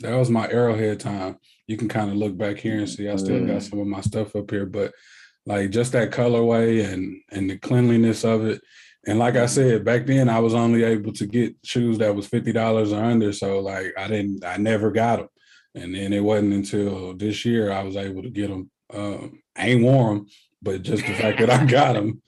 [0.00, 3.16] that was my arrowhead time you can kind of look back here and see i
[3.16, 4.92] still got some of my stuff up here but
[5.48, 8.60] like just that colorway and and the cleanliness of it
[9.06, 12.28] and like i said back then i was only able to get shoes that was
[12.28, 15.28] $50 or under so like i didn't i never got them
[15.74, 19.68] and then it wasn't until this year i was able to get them um i
[19.68, 20.26] ain't wore them
[20.60, 22.22] but just the fact that i got them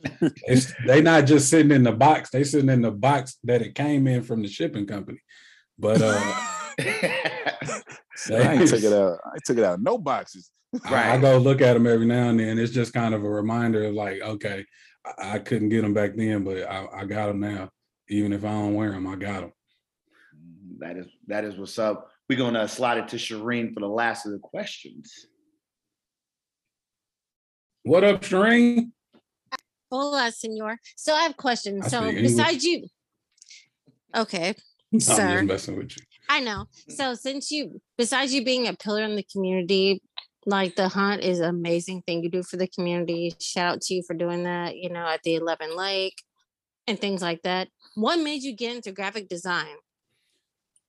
[0.46, 3.74] it's, they not just sitting in the box they sitting in the box that it
[3.74, 5.20] came in from the shipping company
[5.78, 6.46] but uh
[8.30, 9.18] I ain't took it out.
[9.24, 9.80] I took it out.
[9.80, 10.50] No boxes.
[10.84, 12.58] I, I go look at them every now and then.
[12.58, 14.64] It's just kind of a reminder of like, okay,
[15.04, 17.70] I, I couldn't get them back then, but I, I got them now.
[18.08, 19.52] Even if I don't wear them, I got them.
[20.36, 20.78] Mm-hmm.
[20.80, 22.08] That is that is what's up.
[22.28, 25.12] We're gonna slide it to Shireen for the last of the questions.
[27.82, 28.92] What up, Shireen?
[29.90, 30.78] Hola, senor.
[30.96, 31.86] So I have questions.
[31.86, 32.86] I So besides you,
[34.14, 34.54] Okay.
[34.92, 35.34] I'm Sir.
[35.34, 36.02] just messing with you.
[36.28, 36.66] I know.
[36.88, 40.00] So since you besides you being a pillar in the community,
[40.46, 43.34] like the hunt is amazing thing you do for the community.
[43.38, 46.22] Shout out to you for doing that, you know, at the 11 Lake
[46.86, 47.68] and things like that.
[47.94, 49.76] What made you get into graphic design?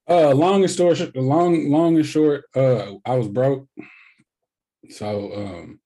[0.10, 2.46] Uh, long and short, long, long and short.
[2.56, 3.68] Uh, I was broke,
[4.90, 5.80] so um,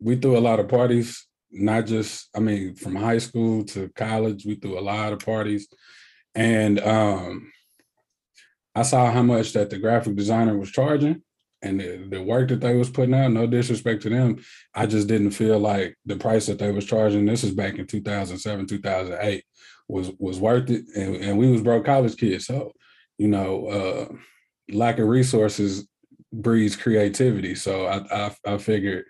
[0.00, 1.26] we threw a lot of parties.
[1.50, 5.66] Not just, I mean, from high school to college, we threw a lot of parties,
[6.34, 7.50] and um,
[8.74, 11.22] I saw how much that the graphic designer was charging,
[11.62, 13.30] and the, the work that they was putting out.
[13.30, 14.42] No disrespect to them,
[14.74, 17.24] I just didn't feel like the price that they was charging.
[17.24, 19.44] This is back in two thousand seven, two thousand eight,
[19.88, 22.72] was was worth it, and, and we was broke college kids, so
[23.18, 24.14] you know, uh,
[24.74, 25.86] lack of resources
[26.32, 27.54] breeds creativity.
[27.54, 29.04] So I, I I figured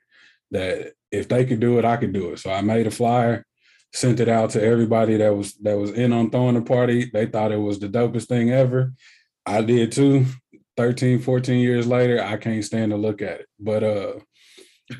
[0.51, 2.39] that if they could do it, I could do it.
[2.39, 3.47] So I made a flyer,
[3.93, 7.11] sent it out to everybody that was that was in on throwing the party.
[7.11, 8.93] They thought it was the dopest thing ever.
[9.47, 10.27] I did too.
[10.77, 13.47] 13, 14 years later, I can't stand to look at it.
[13.59, 14.13] But uh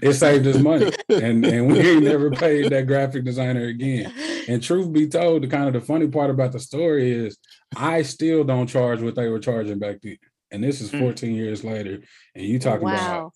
[0.01, 0.91] it saved us money.
[1.11, 4.13] And and we ain't never paid that graphic designer again.
[4.49, 7.37] And truth be told, the kind of the funny part about the story is
[7.77, 10.19] I still don't charge what they were charging back then.
[10.51, 11.01] And this is Mm.
[11.01, 12.01] 14 years later.
[12.35, 13.33] And you talking about.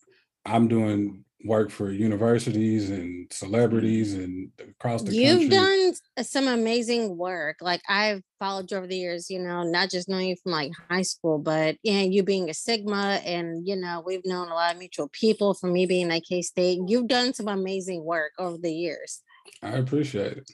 [0.47, 3.33] I'm doing work for universities and mm-hmm.
[3.33, 5.49] celebrities and across the You've country.
[5.49, 7.57] done uh, some amazing work.
[7.61, 10.73] Like I've followed you over the years, you know, not just knowing you from like
[10.91, 14.73] high school, but yeah, you being a Sigma and you know, we've known a lot
[14.73, 16.81] of mutual people from me being at K State.
[16.87, 19.23] You've done some amazing work over the years.
[19.63, 20.51] I appreciate it.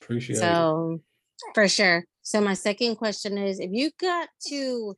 [0.00, 0.40] Appreciate it.
[0.40, 1.00] So
[1.54, 2.04] for sure.
[2.22, 4.96] So my second question is if you got to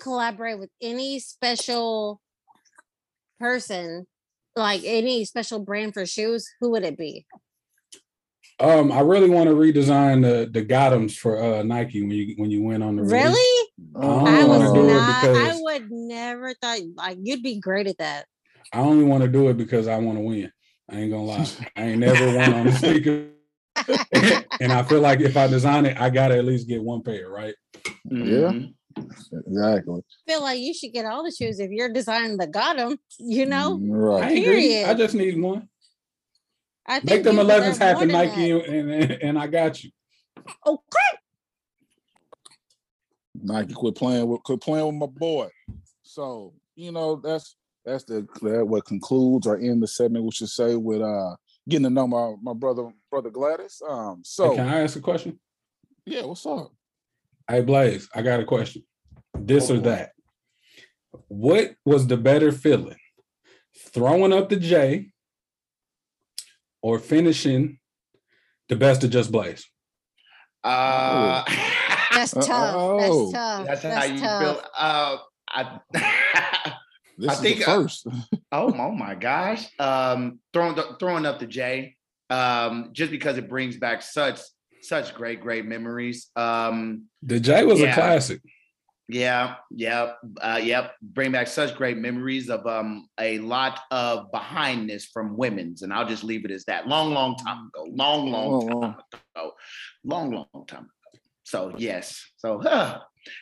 [0.00, 2.20] collaborate with any special
[3.38, 4.06] person,
[4.56, 7.26] like any special brand for shoes, who would it be?
[8.58, 12.50] Um, I really want to redesign the the bottoms for uh Nike when you when
[12.50, 13.02] you went on the.
[13.02, 13.68] Really?
[13.94, 15.24] Oh, I was wanna do it not.
[15.24, 18.24] I would never thought like you'd be great at that.
[18.72, 20.50] I only want to do it because I want to win.
[20.90, 21.46] I ain't gonna lie.
[21.76, 23.26] I ain't never won on the sneaker.
[24.60, 27.28] and I feel like if I design it, I gotta at least get one pair,
[27.28, 27.54] right?
[28.04, 28.52] Yeah.
[28.52, 28.74] Mhm.
[28.96, 30.00] Exactly.
[30.26, 32.98] feel like you should get all the shoes if you're designing the Gotham.
[33.18, 34.32] You know, Mm, I Right.
[34.32, 34.84] ain't greedy.
[34.84, 35.68] I just need one.
[36.86, 39.90] I think Make them you 11s deserve happen, Nike, and, and and I got you.
[40.66, 41.18] Okay.
[43.42, 45.48] Nike quit playing with quit playing with my boy.
[46.02, 50.24] So you know that's that's the that what concludes or end the segment.
[50.24, 51.36] We should say with uh
[51.68, 53.82] getting to know my my brother brother Gladdis.
[53.88, 54.18] Um.
[54.18, 55.38] Hey, So can I ask a question?
[56.04, 56.72] yeah, what's up?
[57.48, 58.82] Hey Blaze, I got a question.
[59.38, 60.10] This Go or for that.
[61.28, 62.96] What was the better feeling?
[63.90, 65.10] Throwing up the J
[66.82, 67.78] or finishing
[68.68, 69.64] the best of just Blaze?
[70.64, 71.44] Uh,
[72.12, 72.74] That's Uh, tough.
[72.76, 72.98] oh.
[72.98, 73.66] That's tough.
[73.66, 74.42] that's That's, how you tough.
[74.42, 74.62] feel.
[74.76, 75.16] Uh,
[75.48, 75.80] I,
[77.18, 78.06] This I is think, the uh, first.
[78.52, 79.66] oh, oh my gosh.
[79.78, 81.96] Um, throwing the, throwing up the J,
[82.28, 84.40] um, just because it brings back such
[84.88, 86.30] such great great memories.
[86.36, 88.40] Um, The J was a classic.
[89.08, 90.94] Yeah, yeah, uh, yep.
[91.00, 96.08] Bring back such great memories of um a lot of behindness from women's, and I'll
[96.08, 96.88] just leave it as that.
[96.88, 97.86] Long, long time ago.
[97.88, 98.96] Long, long Oh, time wow.
[99.36, 99.52] ago.
[100.04, 101.20] Long, long time ago.
[101.44, 102.20] So yes.
[102.38, 102.98] So huh,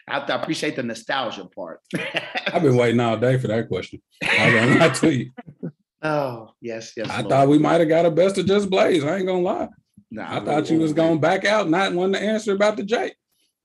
[0.06, 1.80] I, I appreciate the nostalgia part.
[2.52, 4.02] I've been waiting all day for that question.
[4.22, 5.30] I lie to you.
[6.02, 7.08] oh yes, yes.
[7.08, 7.30] I Lord.
[7.30, 9.02] thought we might have got a best of just Blaze.
[9.02, 9.68] I ain't gonna lie.
[10.14, 13.16] Nah, I thought you was going back out, not wanting to answer about the Jake.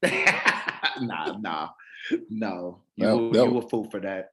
[1.00, 1.70] nah, nah,
[2.30, 2.82] no.
[2.96, 4.30] You, That- were, that- you were fool for that.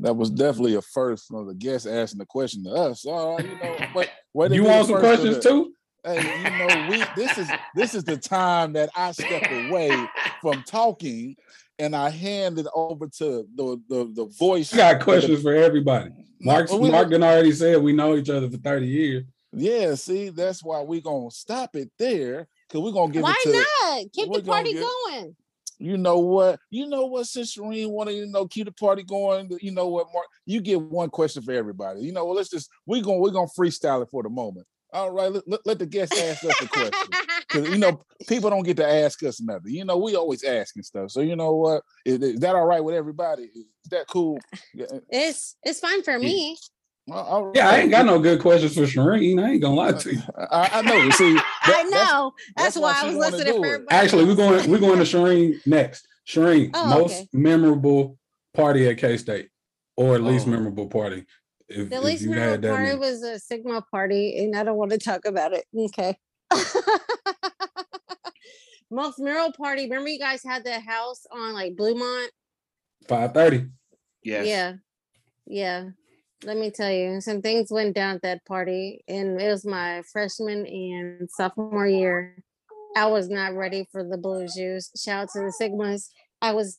[0.00, 3.06] That was definitely a first from the guest asking the question to us.
[3.06, 5.72] Uh, you know, but way You want some first of questions the- too?
[6.04, 9.90] Hey, you know, we this is this is the time that I step away
[10.42, 11.34] from talking
[11.78, 14.72] and I hand it over to the the, the voice.
[14.74, 16.10] I got questions for everybody.
[16.40, 19.24] Mark, No, we- Mark done already said we know each other for 30 years.
[19.58, 23.52] Yeah, see, that's why we're gonna stop it there because we're gonna give Why it
[23.52, 24.12] to not?
[24.12, 25.34] Keep the party going.
[25.78, 29.50] you know what, you know what, since Shireen wanna, you know, keep the party going,
[29.62, 32.02] you know what, Mark, you get one question for everybody.
[32.02, 34.66] You know, well, let's just we're gonna we're gonna freestyle it for the moment.
[34.92, 37.10] All right, let, let, let the guests ask us a question.
[37.48, 39.72] Cause you know, people don't get to ask us nothing.
[39.72, 41.10] You know, we always asking stuff.
[41.10, 41.82] So you know what?
[42.04, 43.44] Is, is that all right with everybody?
[43.44, 44.38] Is that cool?
[44.78, 46.58] Uh, it's it's fine for me.
[47.10, 49.42] All- all Yeah, I ain't got no good questions for Shireen.
[49.42, 50.20] I ain't gonna lie to you.
[50.36, 51.10] I, I know.
[51.10, 52.32] See, I that- that's- know.
[52.56, 54.98] That's, that's why why, I was wanna listening for everybody Actually, we're going we're going
[54.98, 56.06] to Shireen next.
[56.26, 57.28] Shireen, Oh, most okay.
[57.32, 58.18] memorable
[58.54, 59.48] party at K State,
[59.96, 60.50] or least Oh.
[60.50, 61.24] memorable party.
[61.68, 62.98] If, The if least you had memorable that party many.
[62.98, 65.64] was a Sigma party, and I don't want to talk about it.
[65.76, 66.16] Okay.
[68.90, 69.82] most memorable party.
[69.84, 72.28] Remember you guys had that house on like Bluemont?
[73.08, 73.66] Five thirty.
[74.22, 74.46] Yes.
[74.46, 74.72] Yeah.
[75.46, 75.90] Yeah.
[76.44, 80.02] Let me tell you, some things went down at that party, and it was my
[80.12, 82.42] freshman and sophomore year.
[82.96, 84.90] I was not ready for the blue juice.
[85.02, 86.08] Shout out to the Sigmas.
[86.42, 86.78] I was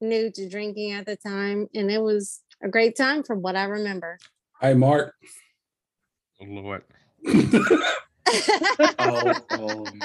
[0.00, 3.64] new to drinking at the time, and it was a great time from what I
[3.64, 4.18] remember.
[4.60, 5.14] Hey, Mark.
[6.40, 6.84] Oh, Lord.
[8.98, 9.92] Oh, oh.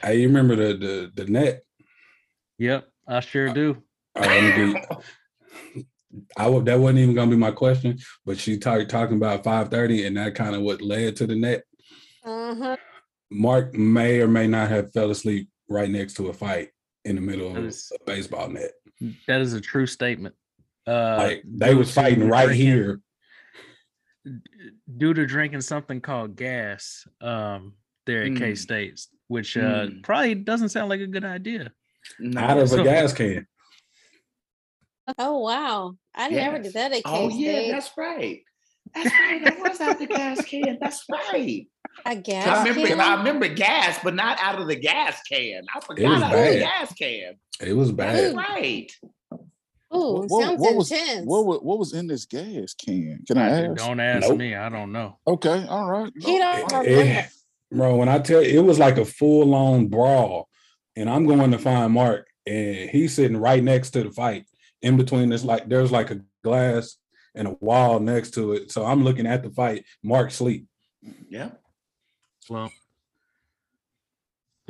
[0.00, 1.64] Hey, you remember the the the net?
[2.58, 3.82] Yep, I sure uh, do.
[4.14, 5.02] Uh, All
[6.12, 8.56] right, let me be- I would that wasn't even gonna be my question, but she
[8.56, 11.64] started talking about five thirty, and that kind of what led to the net.
[12.24, 12.76] uh-huh.
[13.30, 16.70] Mark may or may not have fell asleep right next to a fight
[17.04, 18.70] in the middle of That is- a baseball net.
[19.26, 20.34] That is a true statement.
[20.86, 23.00] Uh, Like they was fighting right drinking- here.
[24.96, 27.74] due to drinking something called gas um
[28.06, 28.58] there at K Mm.
[28.58, 30.02] States, which uh Mm.
[30.02, 31.72] probably doesn't sound like a good idea.
[32.18, 32.40] No.
[32.40, 33.46] out of a gas can.
[35.18, 35.94] Oh wow.
[36.14, 38.40] I never did that at Oh yeah, that's right.
[38.94, 39.44] That's right.
[39.44, 40.78] That was out the gas can.
[40.80, 41.66] That's right.
[42.06, 42.68] I I guess.
[42.68, 43.02] remember.
[43.02, 45.62] I remember gas, but not out of the gas can.
[45.74, 47.34] I forgot was out of the gas can.
[47.60, 48.36] It was That's bad.
[48.36, 48.92] right.
[49.90, 51.26] Oh, What- sounds what was intense.
[51.26, 53.24] what, wa- what was in this gas can?
[53.26, 53.76] Can I ask?
[53.76, 54.38] Don't ask Nope.
[54.38, 54.54] me.
[54.54, 55.18] I don't know.
[55.26, 56.12] Okay, all right.
[56.20, 57.20] He don't It- remember.
[57.20, 57.26] it-
[57.72, 60.48] bro, when I tell you, it was like a full on brawl,
[60.94, 64.44] and I'm going to find Mark, and he's sitting right next to the fight.
[64.82, 66.96] In between this, like there's like a glass
[67.34, 69.84] and a wall next to it, so I'm looking at the fight.
[70.02, 70.66] Mark sleep.
[71.28, 71.50] Yeah.
[72.40, 72.72] Slump.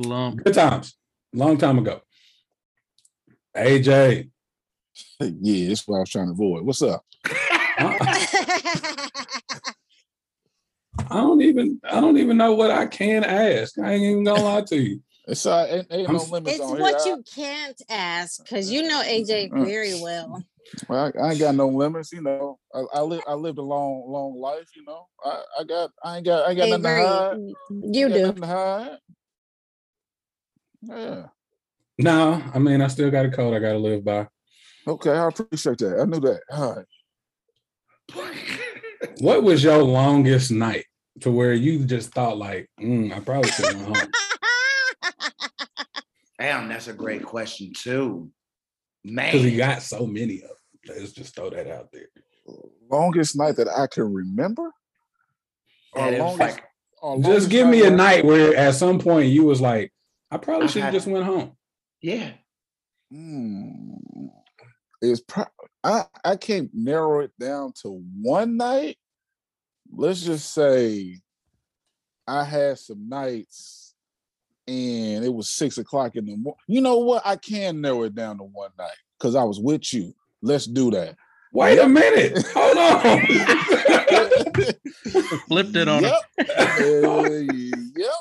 [0.00, 0.42] Slump.
[0.44, 0.96] Good times,
[1.32, 2.00] long time ago.
[3.56, 4.30] AJ,
[5.20, 6.64] Yeah, that's what I was trying to avoid.
[6.64, 7.04] What's up?
[7.26, 8.26] I,
[11.10, 13.78] I don't even, I don't even know what I can ask.
[13.78, 15.02] I ain't even gonna lie to you.
[15.28, 16.80] It's uh, ain't, ain't no limits it's on here.
[16.80, 19.64] what I- you can't ask because you know AJ Mm.
[19.66, 20.42] very well.
[20.88, 22.58] Well, I, I ain't got no limits, you know.
[22.74, 25.06] I, I live I lived a long, long life, you know.
[25.24, 27.36] I, I got I ain't got I ain't got nothing to hide.
[27.94, 28.22] you do.
[28.22, 28.98] nothing to hide.
[30.82, 31.26] Yeah.
[31.98, 34.28] No, I mean I still got a code I gotta live by.
[34.86, 36.00] Okay, I appreciate that.
[36.00, 36.40] I knew that.
[36.50, 36.86] All right.
[39.20, 40.86] What was your longest night
[41.20, 44.12] to where you just thought like, mm, I probably should have went home?
[46.38, 48.30] Damn, that's a great question too.
[49.04, 49.32] Man.
[49.32, 50.96] Because he got so many of them.
[50.98, 52.06] Let's just throw that out there.
[52.90, 54.72] Longest night that I can remember?
[55.92, 56.64] Or And it was longest, like,
[57.02, 59.92] or Just give me a night where at some point you was like,
[60.30, 61.52] I probably should have just went home.
[62.00, 62.32] yeah.
[63.10, 63.94] Hmm.
[65.00, 65.44] It's pro-
[65.84, 68.98] I I can't narrow it down to one night.
[69.90, 71.20] Let's just say
[72.26, 73.87] I had some nights
[74.68, 76.58] and it was six o'clock in the morning.
[76.66, 77.22] You know what?
[77.24, 80.14] I can narrow it down to one night because I was with you.
[80.42, 81.16] Let's do that.
[81.52, 82.44] Wait a minute.
[82.54, 83.20] Hold on.
[85.48, 86.02] Flipped it on.
[86.02, 86.20] Yep.
[86.38, 86.44] Uh,
[87.96, 88.12] yep.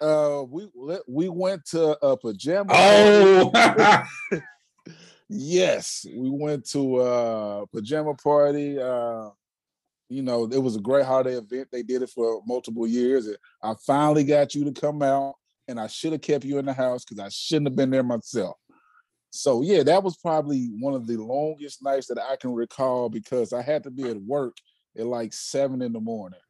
[0.00, 0.66] Uh, we
[1.06, 2.72] we went to a pajama.
[2.74, 3.50] party.
[3.52, 4.02] oh,
[5.28, 8.78] Yes, we went to a pajama party.
[8.78, 9.30] Uh,
[10.08, 11.68] you know, it was a great holiday event.
[11.72, 13.26] They did it for multiple years.
[13.26, 15.34] and I finally got you to come out,
[15.68, 18.02] and I should have kept you in the house because I shouldn't have been there
[18.02, 18.56] myself.
[19.30, 23.52] So yeah, that was probably one of the longest nights that I can recall because
[23.52, 24.56] I had to be at work
[24.96, 26.40] at like seven in the morning,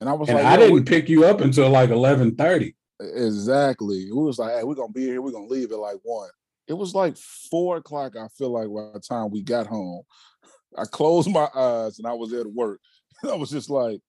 [0.00, 2.74] and I was and like, I didn't pick you up until like eleven thirty.
[2.98, 4.10] Exactly.
[4.10, 5.22] We was like, hey, we're gonna be here.
[5.22, 6.30] We're gonna leave at like one.
[6.66, 8.16] It was like four o'clock.
[8.16, 10.02] I feel like by the time we got home,
[10.76, 12.80] I closed my eyes and I was at work.
[13.30, 14.00] I was just like,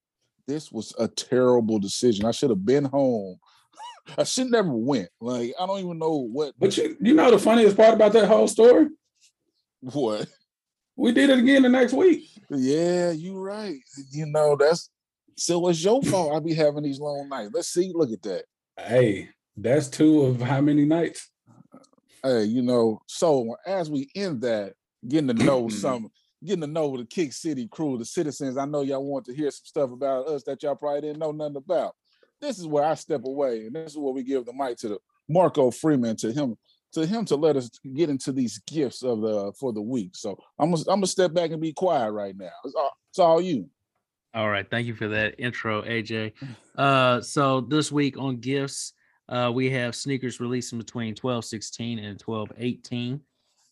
[0.47, 2.26] this was a terrible decision.
[2.26, 3.38] I should have been home.
[4.17, 5.10] I should never went.
[5.21, 8.28] Like, I don't even know what But you, you know the funniest part about that
[8.28, 8.88] whole story?
[9.82, 10.28] what.
[10.95, 12.30] We did it again the next week.
[12.49, 13.80] Yeah, you right.
[14.12, 14.89] You know, that's
[15.36, 16.36] so it's your fault.
[16.36, 17.52] I be having these long nights.
[17.54, 17.91] Let's see.
[17.95, 18.43] Look at that.
[18.78, 21.30] Hey, that's two of how many nights?
[22.23, 24.73] hey, you know, so as we end that,
[25.08, 26.10] getting to know some,
[26.44, 28.58] getting to know the Kick City crew, the citizens.
[28.58, 31.32] I know y'all want to hear some stuff about us that y'all probably didn't know
[31.32, 31.96] nothing about.
[32.42, 34.90] This is where I step away, and this is where we give the mic to
[34.90, 34.98] the
[35.30, 36.58] Marco Freeman to him,
[36.94, 40.12] to him to let us get into these gifts of the for the week.
[40.16, 42.52] So I'm gonna I'm gonna step back and be quiet right now.
[42.66, 43.70] It's all, it's all you.
[44.34, 46.34] All right, thank you for that intro, AJ.
[46.76, 48.94] Uh, so this week on gifts,
[49.30, 53.22] uh, we have sneakers releasing between 1216 and 1218.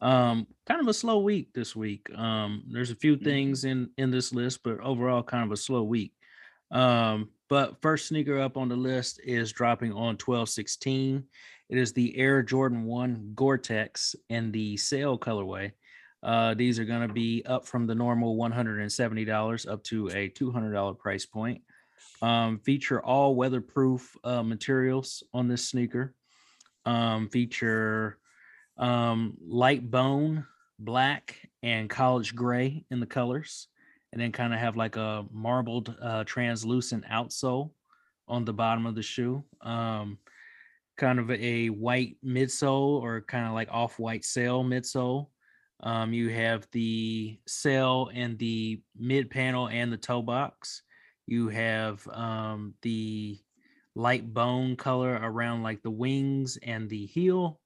[0.02, 2.08] Um, kind of a slow week this week.
[2.16, 5.84] Um, there's a few things in in this list, but overall, kind of a slow
[5.84, 6.14] week.
[6.72, 11.26] Um, But first sneaker up on the list is dropping on 1216.
[11.70, 15.74] It is the Air Jordan 1 Gore-Tex in the sale colorway.
[16.24, 20.98] Uh, these are going to be up from the normal $170 up to a $200
[20.98, 21.62] price point.
[22.22, 26.16] Um, feature all weatherproof uh, materials on this sneaker.
[26.86, 28.18] Um, feature
[28.78, 30.46] um, light bone,
[30.80, 33.68] black, and college gray in the colors
[34.12, 37.72] and then kind of have like a marbled uh, translucent outsole
[38.28, 39.44] on the bottom of the shoe.
[39.62, 40.18] Um,
[40.98, 45.28] kind of a white midsole or kind of like off-white sail midsole.
[45.82, 50.84] Um, you have the sail and the mid panel and the toe box.
[51.26, 53.40] You have um, the
[53.96, 57.61] light bone color around like the wings and the heel.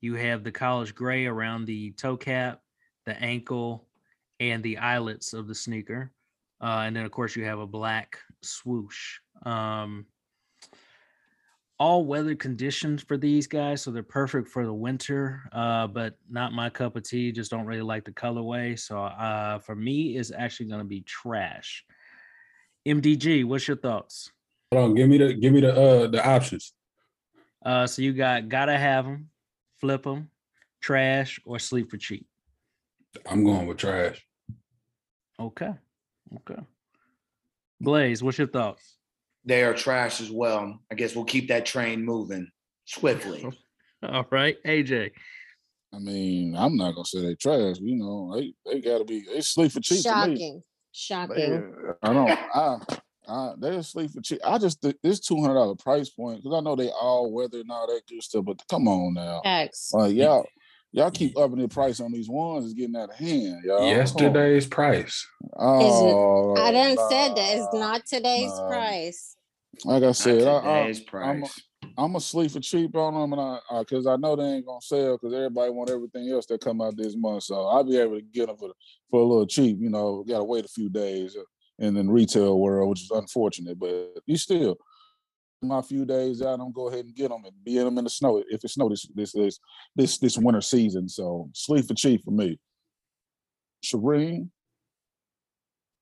[0.00, 2.60] You have the college gray around the toe cap,
[3.06, 3.86] the ankle,
[4.38, 6.12] and the eyelets of the sneaker.
[6.62, 9.18] Uh, and then, of course, you have a black swoosh.
[9.44, 10.06] Um,
[11.78, 16.52] all weather conditions for these guys, so they're perfect for the winter, uh, but not
[16.52, 17.32] my cup of tea.
[17.32, 18.78] Just don't really like the colorway.
[18.78, 21.84] So uh, for me, it's actually going to be trash.
[22.86, 24.30] MDG, what's your thoughts?
[24.72, 26.72] Hold on, give me the give me the uh the options.
[27.64, 29.28] Uh, so you got gotta have them,
[29.80, 30.30] flip them,
[30.82, 32.26] trash, or sleep for cheap.
[33.28, 34.24] I'm going with trash.
[35.38, 35.70] Okay.
[36.36, 36.60] Okay.
[37.80, 38.96] Blaze, what's your thoughts?
[39.44, 40.78] They are trash as well.
[40.92, 42.48] I guess we'll keep that train moving
[42.84, 43.46] swiftly.
[44.02, 45.10] All right, AJ.
[45.92, 47.76] I mean, I'm not gonna say they trash.
[47.80, 50.02] You know, they they gotta be they sleep for cheap.
[50.04, 50.62] Shocking.
[50.92, 51.36] Shocking.
[51.36, 52.30] They- I don't.
[52.30, 52.78] I,
[53.30, 54.40] I they sleep for cheap.
[54.44, 57.60] I just think this two hundred dollar price point because I know they all weather
[57.60, 58.44] and all that good stuff.
[58.44, 59.92] But come on now, Facts.
[59.94, 60.46] like y'all,
[60.92, 62.64] y'all keep upping the price on these ones.
[62.64, 63.88] It's getting out of hand, y'all.
[63.88, 65.26] Yesterday's price.
[65.56, 68.68] Oh, I didn't said that it's not today's nah.
[68.68, 69.36] price.
[69.84, 71.62] Like I said, I, I, Today's I'm a- price.
[71.98, 74.80] I'm gonna sleep for cheap on them, and I because I, know they ain't gonna
[74.80, 77.42] sell because everybody want everything else that come out this month.
[77.42, 78.70] So I'll be able to get them for
[79.10, 79.76] for a little cheap.
[79.78, 81.42] You know, got to wait a few days uh,
[81.80, 84.78] in the retail world, which is unfortunate, but you still
[85.62, 88.04] my few days out, I'm go ahead and get them and be in them in
[88.04, 89.58] the snow if it snow this this this
[89.94, 91.08] this this winter season.
[91.08, 92.58] So sleep for cheap for me.
[93.84, 94.48] Shireen,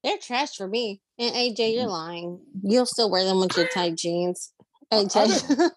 [0.05, 1.01] They're trash for me.
[1.19, 1.91] And AJ, you're mm.
[1.91, 2.41] lying.
[2.63, 4.53] You'll still wear them with your tight jeans.
[4.93, 5.71] AJ.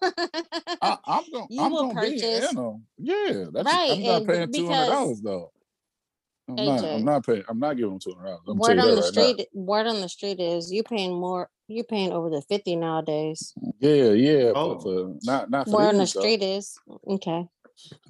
[0.80, 2.86] I, I'm gonna You I'm will gonna be purchase- in them.
[2.98, 5.52] Yeah, that's Right, I'm not and paying two hundred dollars though.
[6.48, 7.42] I'm not, I'm not paying.
[7.48, 8.58] I'm not giving them two hundred dollars.
[8.58, 11.84] Word on the that right street word on the street is you paying more you're
[11.84, 13.54] paying over the 50 nowadays.
[13.78, 14.52] Yeah, yeah.
[14.54, 14.78] Oh.
[14.78, 16.20] For, for not not for word on the these, though.
[16.20, 16.76] street is
[17.08, 17.46] okay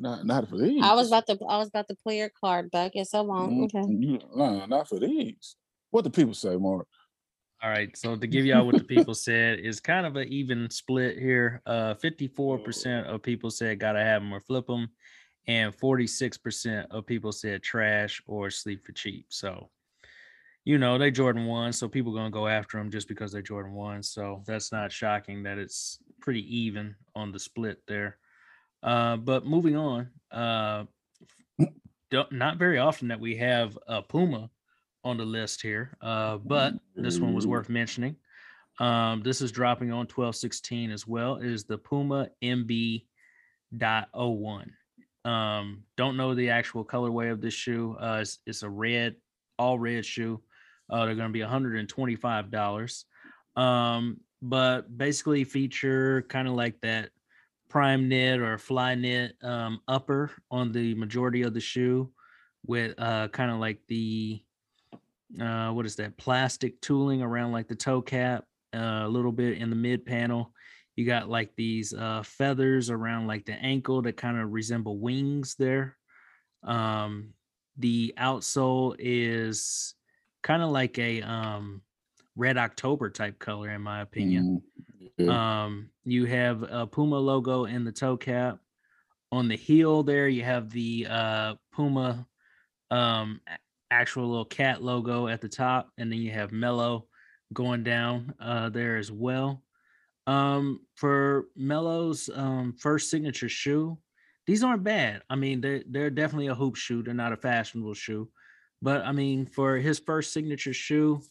[0.01, 0.83] Not not for these.
[0.83, 3.53] i was about to i was about to pull your card back yes i won't
[3.53, 5.57] Mm, okay you- No, not for these.
[5.91, 6.87] What the people say, Mark?
[7.63, 7.95] All right.
[7.97, 11.61] So to give y'all what the people said is kind of an even split here.
[11.67, 14.89] Uh 54% of people said gotta have them or flip them,
[15.47, 19.27] and 46% of people said trash or sleep for cheap.
[19.29, 19.71] So
[20.65, 23.73] you know they Jordan one, so people gonna go after them just because they're Jordan
[23.73, 24.03] one.
[24.03, 28.19] So that's not shocking that it's pretty even on the split there.
[28.83, 30.85] Uh, but moving on, uh,
[32.11, 34.51] don't, not very often that we have a Puma
[35.05, 38.17] on the list here, uh, but this one was worth mentioning.
[38.79, 41.37] Um, this is dropping on 1216 as well.
[41.37, 43.05] It is the Puma MB
[43.77, 44.73] dot oh one.
[45.25, 47.97] Um, don't know the actual colorway of this shoe.
[48.01, 49.17] Uh, it's, it's a red,
[49.59, 50.41] all red shoe.
[50.91, 53.05] Uh, they're going to be $125.
[53.57, 57.11] Um, but basically feature kind of like that
[57.69, 62.11] prime knit or fly knit um, upper on the majority of the shoe
[62.67, 64.43] with uh, kind of like the
[65.41, 69.59] uh, what is that plastic tooling around like the toe cap, uh, a little bit
[69.59, 70.53] in the mid panel.
[70.97, 75.55] You got like these uh, feathers around like the ankle that kind of resemble wings
[75.59, 75.97] there.
[76.63, 77.33] Um,
[77.79, 79.95] the outsole is
[80.43, 81.83] kind of like a um,
[82.37, 84.63] red October type color, in my opinion.
[85.01, 85.65] Mm, yeah.
[85.65, 88.59] Um, you have a Puma logo in the toe cap.
[89.31, 92.27] On the heel there, you have the uh, Puma
[92.91, 93.41] um,
[93.91, 97.07] actual little cat logo at the top, and then you have Melo
[97.55, 99.63] going down uh, there as well.
[100.27, 103.99] Um, for Melo's um, first signature shoe,
[104.47, 105.23] these aren't bad.
[105.29, 107.03] I mean, they're they're definitely a hoop shoe.
[107.03, 108.29] They're not a fashionable shoe,
[108.81, 111.23] but I mean, for his first signature shoe,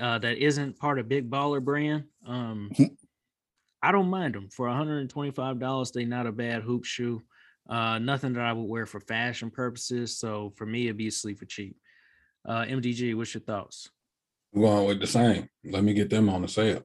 [0.00, 2.70] uh, that isn't part of Big Baller brand, um,
[3.82, 5.92] I don't mind them for $125.
[5.92, 7.22] They not a bad hoop shoe.
[7.68, 10.18] Uh, nothing that I would wear for fashion purposes.
[10.18, 11.76] So for me, it'd be sleep for cheap.
[12.44, 13.90] Uh, MDG, what's your thoughts?
[14.54, 15.48] I'm going with the same.
[15.64, 16.82] Let me get them on the sale.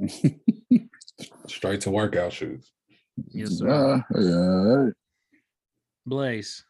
[1.48, 2.70] Straight to workout shoes.
[3.28, 3.68] Yes, sir.
[3.68, 4.90] Uh, yeah.
[6.06, 6.64] Blaze.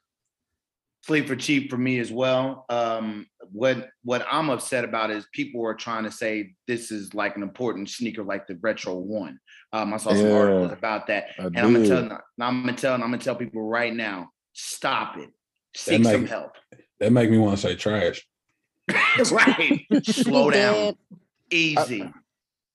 [1.07, 2.67] Sleep for cheap for me as well.
[2.69, 7.37] Um, what what I'm upset about is people are trying to say this is like
[7.37, 9.39] an important sneaker, like the retro one.
[9.73, 10.33] Um, I saw some Yeah.
[10.37, 11.89] articles about that, I and I'm gonna did.
[12.09, 15.31] tell I'm gonna tell I'm gonna tell people right now, stop it.
[15.75, 16.53] Seek make- some help.
[16.99, 18.27] That make me want to say trash.
[19.33, 19.87] right.
[20.03, 20.75] Slow down.
[20.75, 20.97] did.
[21.51, 22.13] Easy.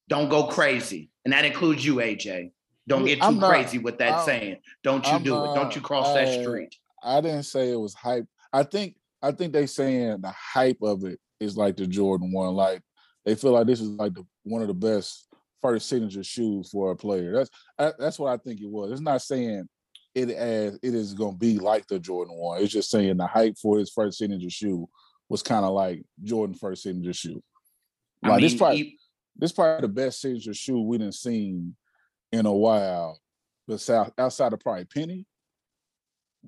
[0.08, 1.10] Don't go crazy.
[1.24, 2.52] And that includes you, AJ.
[2.88, 4.58] Don't get too not- crazy with that I'm- saying.
[4.84, 5.56] Don't you I'm do it.
[5.56, 6.76] Don't you cross that street.
[7.02, 8.26] I didn't say it was hype.
[8.54, 12.54] I think I think they saying the hype of it is like the Jordan one.
[12.54, 12.82] Like
[13.26, 15.28] they feel like this is like the one of the best
[15.64, 17.34] first signature shoes for a player.
[17.34, 17.50] That's
[17.80, 18.92] that- that's what I think it was.
[18.92, 19.68] It's not saying
[20.14, 22.62] it as it is gonna be like the Jordan one.
[22.62, 24.88] It's just saying the hype for his first signature shoe
[25.28, 27.42] was kind of like Jordan first signature shoe.
[28.24, 29.00] I Like this probably e-
[29.36, 31.76] this is probably the best signature shoe we didn't seen
[32.32, 33.20] in a while.
[33.68, 35.26] Besides outside of probably Penny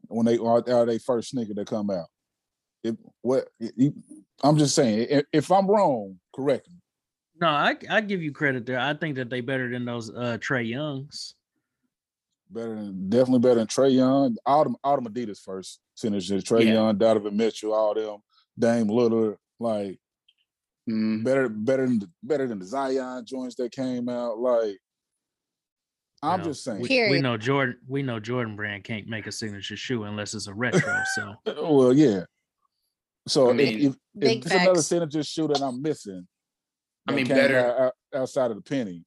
[0.07, 2.07] when they are they first sneaker that come out.
[2.83, 3.95] If what you-
[4.43, 6.75] I'm just saying, if, if I'm wrong, correct me.
[7.41, 8.79] No, I I give you credit there.
[8.79, 11.33] I think that they better than those uh Trey Youngs.
[12.49, 14.37] Better than definitely better than Trey Young.
[14.45, 16.39] All them Adidas first signature.
[16.41, 16.73] Trey Yeah.
[16.73, 18.17] Young, Donovan Mitchell, all them,
[18.57, 19.99] Dame Lillard, like
[20.87, 24.39] mm, better better than the, better than the Zion joints that came out.
[24.39, 24.77] Like
[26.23, 26.81] I'm Now, just saying.
[26.81, 27.77] We, we know Jordan.
[27.87, 30.99] We know Jordan Brand can't make a signature shoe unless it's a retro.
[31.15, 32.23] So Well, yeah.
[33.27, 36.27] So I if- mean, if, if, Big it's another signature shoe that I'm missing,
[37.07, 39.03] I mean, better- out- out- outside of the penny.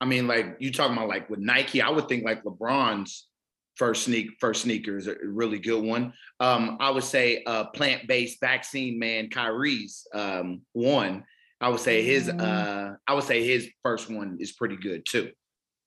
[0.00, 3.28] I mean, like you talking about like with Nike, I would think like LeBron's
[3.76, 6.12] first sneak first sneaker is a really good one.
[6.40, 11.24] Um, I would say uh plant-based vaccine man Kyrie's um one.
[11.60, 12.40] I would say his Mm.
[12.40, 15.30] uh I would say his first one is pretty good too.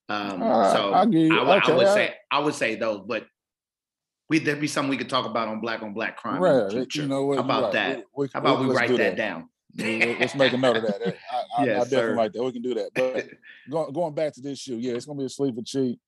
[0.08, 3.26] Um so I you- I would, I would say I would say those, but
[4.28, 6.40] we there'd be something we could talk about on black on black crime.
[6.42, 6.94] Right.
[6.94, 7.38] You know what?
[7.38, 7.72] About right.
[7.72, 7.96] that?
[8.14, 9.48] We, we, How about we write do that, down?
[9.76, 11.00] We- we- Let's make a note of that.
[11.02, 12.14] I, I, I definitely sir.
[12.16, 12.42] like that.
[12.44, 12.90] We can do that.
[12.94, 13.28] But
[13.70, 15.98] going going back to this shoe, yeah, it's gonna be a sleeper cheap.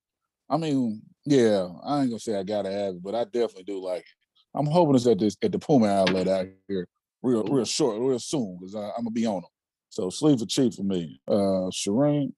[0.51, 3.81] I mean, yeah, I ain't gonna say I gotta have it, but I definitely do
[3.81, 4.05] like it.
[4.53, 6.87] I'm hoping it's at this at the Puma outlet out here
[7.23, 9.49] real real short, real soon, because I'm gonna be on them.
[9.89, 11.21] So sleeper cheap for me.
[11.25, 12.33] Uh Shireen,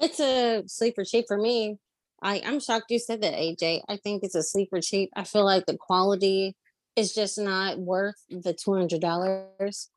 [0.00, 1.78] It's a sleeper cheap for me.
[2.22, 3.82] I, I'm shocked you said that, AJ.
[3.86, 5.10] I think it's a sleeper cheap.
[5.14, 6.56] I feel like the quality
[6.96, 9.90] is just not worth the two hundred dollars.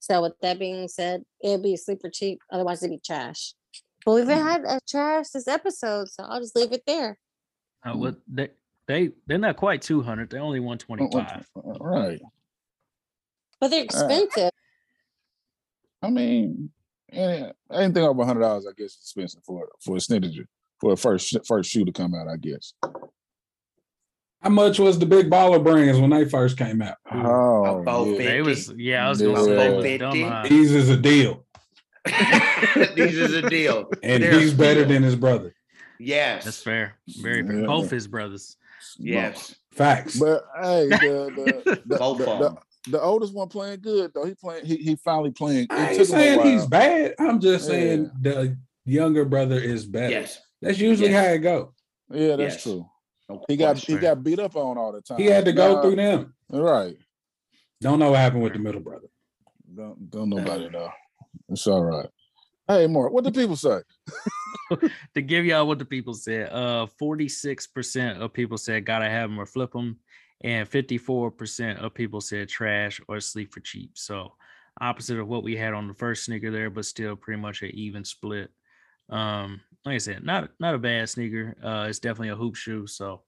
[0.00, 2.40] So with that being said, it'd be a sleeper cheap.
[2.50, 3.54] Otherwise, it'd be trash.
[4.04, 7.18] But we've had a trash this episode, so I'll just leave it there.
[7.84, 8.48] uh, what they
[8.88, 10.30] they they're not quite two hundred.
[10.30, 11.46] They're only one twenty five.
[11.54, 12.20] right.
[13.60, 14.50] But they're expensive.
[16.02, 16.70] I mean,
[17.12, 20.46] any- anything over hundred dollars, I guess, is expensive for for a signature
[20.80, 22.26] for a first first shoe to come out.
[22.28, 22.72] I guess.
[24.40, 26.96] How much was the big baller brands when they first came out?
[27.12, 28.18] Oh, About yeah.
[28.18, 28.42] They 50.
[28.42, 29.06] was yeah.
[29.06, 29.28] I was Yeah.
[29.28, 30.22] gonna say About was dumb 50.
[30.24, 30.48] high.
[30.48, 31.46] These is a deal,
[32.96, 33.88] These is a deal.
[34.02, 34.88] and They're he's better steal.
[34.94, 35.54] than his brother.
[35.98, 36.44] Yes.
[36.44, 36.96] That's fair.
[37.20, 37.60] Very fair.
[37.60, 37.66] Yeah.
[37.66, 38.56] Both his brothers.
[38.98, 39.54] Yes.
[39.72, 40.18] Facts.
[40.18, 44.24] But hey, the the, the, Both the, of the oldest one playing good though.
[44.24, 44.64] He playing.
[44.66, 45.68] He, he finally playing.
[45.70, 47.14] I It ain't took him a saying he's bad.
[47.20, 47.70] I'm just Yeah.
[47.76, 50.10] saying the younger brother is better.
[50.10, 50.40] Yes.
[50.60, 51.26] That's usually Yes.
[51.26, 51.74] how it go.
[52.10, 52.62] Yeah, that's Yes.
[52.64, 52.86] true.
[53.28, 55.18] No He got he got beat up on all the time.
[55.18, 56.34] He had to go Nah, through them.
[56.50, 56.96] Right.
[57.80, 59.08] Don't know what happened with the middle brother.
[59.74, 60.90] Don't don't nobody know.
[61.48, 62.08] It's all right.
[62.68, 63.80] Hey, Mark, what do people say?
[65.14, 69.38] to give y'all what the people said, uh, 46% of people said gotta have them
[69.38, 69.98] or flip them,
[70.42, 73.90] and 54% of people said trash or sleep for cheap.
[73.94, 74.32] So
[74.80, 77.70] opposite of what we had on the first sneaker there, but still pretty much an
[77.74, 78.50] even split.
[79.10, 81.56] Um, like I said, not not a bad sneaker.
[81.62, 82.86] Uh, it's definitely a hoop shoe.
[82.86, 83.22] So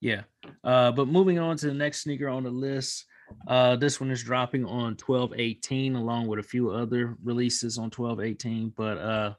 [0.00, 0.22] yeah.
[0.62, 3.06] Uh, but moving on to the next sneaker on the list.
[3.46, 8.72] Uh, this one is dropping on 1218 along with a few other releases on 1218.
[8.76, 9.34] But uh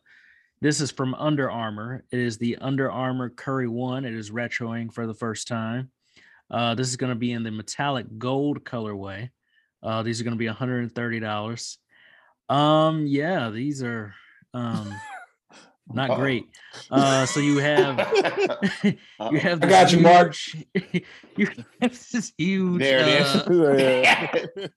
[0.61, 2.05] this is from Under Armour.
[2.11, 4.05] It is the Under Armour Curry One.
[4.05, 5.91] It is retroing for the first time.
[6.49, 9.29] Uh, this is going to be in the metallic gold colorway.
[9.83, 11.77] Uh, these are going to be $130.
[12.49, 14.13] Um, yeah, these are
[14.53, 14.89] um
[15.93, 16.17] not Uh-oh.
[16.17, 16.45] great.
[16.89, 17.97] Uh, so you have
[19.31, 20.33] you have I this got you, Mark.
[20.35, 21.05] huge-
[21.37, 21.47] you
[21.81, 23.35] have this huge There it is.
[23.35, 24.67] uh, Yeah.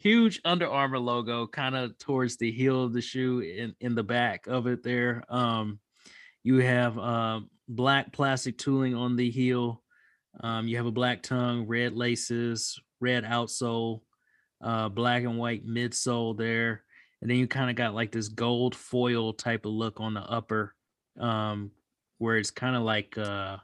[0.00, 4.02] huge Under Armour logo kind of towards the heel of the shoe in in the
[4.04, 5.24] back of it there.
[5.28, 5.80] Um
[6.44, 9.82] you have um black plastic tooling on the heel.
[10.42, 14.02] Um you have a black tongue, red laces, red outsole,
[14.62, 16.82] uh black and white midsole there.
[17.22, 20.20] And then you kind of got like this gold foil type of look on the
[20.22, 20.74] upper,
[21.20, 21.70] um,
[22.18, 23.58] where it's kind of like uh,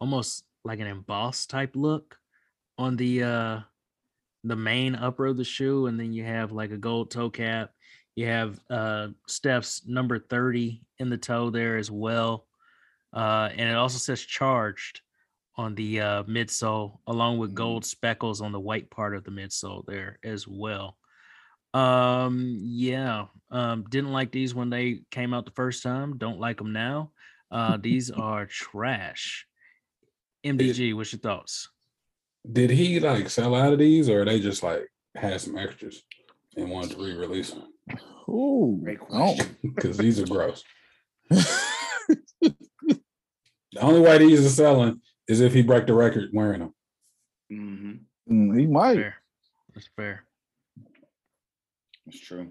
[0.00, 2.18] almost like an embossed type look
[2.78, 3.60] on the uh
[4.44, 7.72] the main upper of the shoe, and then you have like a gold toe cap.
[8.16, 12.46] You have uh Steph's number 30 in the toe there as well.
[13.12, 15.00] Uh and it also says charged
[15.56, 17.56] on the uh midsole, along with Mhm.
[17.56, 20.96] gold speckles on the white part of the midsole there as well.
[21.74, 26.58] Um yeah, um didn't like these when they came out the first time, don't like
[26.58, 27.12] them now.
[27.50, 29.46] Uh these are trash.
[30.44, 31.68] MDG, what's your thoughts?
[32.50, 36.02] Did he like sell out of these, or they just like had some extras
[36.56, 37.64] and wanted to re-release them?
[38.28, 39.36] Ooh, Great oh.
[39.62, 40.64] Because these are gross.
[43.72, 46.74] The only way these are selling is if he break the record wearing them.
[47.52, 47.92] Mm-hmm.
[48.32, 48.96] Mm, he might.
[48.96, 49.14] Fair.
[49.74, 50.24] That's fair.
[52.10, 52.50] That's true.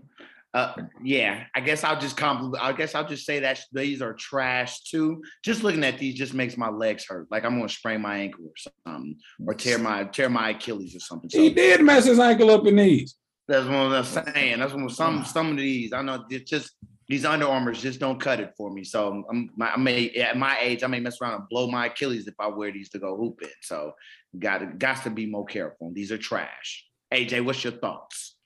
[0.54, 2.64] Uh, yeah, I guess I'll just compliment.
[2.64, 5.22] I guess I'll just say that these are trash too.
[5.44, 7.28] Just looking at these just makes my legs hurt.
[7.30, 11.00] Like I'm gonna sprain my ankle or something, or tear my tear my Achilles or
[11.00, 11.30] something.
[11.30, 13.16] So He did mess his ankle up in these.
[13.48, 14.04] that's what I'm
[14.34, 14.60] saying.
[14.60, 15.92] That's what some some of these.
[15.94, 16.72] I know it's just
[17.10, 18.84] these Under Armours just don't cut it for me.
[18.84, 22.26] So I'm I may at my age I may mess around and blow my Achilles
[22.28, 23.50] if I wear these to go hooping.
[23.62, 23.94] So
[24.40, 25.92] got got to be more careful.
[25.94, 26.86] These are trash.
[27.14, 28.37] AJ, what's your thoughts?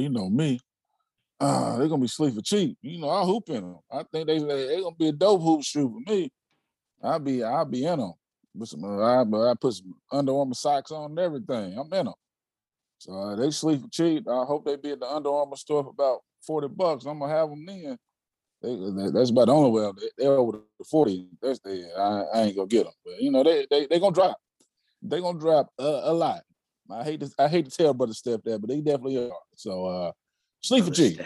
[0.00, 0.58] You know me.
[1.38, 2.76] Uh, they're gonna be sleeping cheap.
[2.82, 3.78] You know, I hoop in them.
[3.90, 6.30] I think they they gonna be a dope hoop shoe for me.
[7.02, 8.12] I'll be I'll be in them.
[8.54, 11.78] With some, uh, I, I put some Under Armour socks on and everything.
[11.78, 12.14] I'm in them.
[12.98, 14.26] So uh, they sleep cheap.
[14.28, 17.04] I hope they be at the Under Armour store for about forty bucks.
[17.06, 17.96] I'm gonna have them then.
[18.62, 19.90] They, they- that's about the only way.
[19.98, 21.28] They, they're over the forty.
[21.40, 22.92] That's the I, I ain't gonna get them.
[23.04, 24.36] But you know they they they gonna drop.
[25.02, 26.40] They gonna drop a, a lot.
[26.92, 29.36] I hate to I hate to tell brother Steph that, but they definitely are.
[29.56, 30.12] So uh,
[30.60, 31.20] sleep for Brother cheap.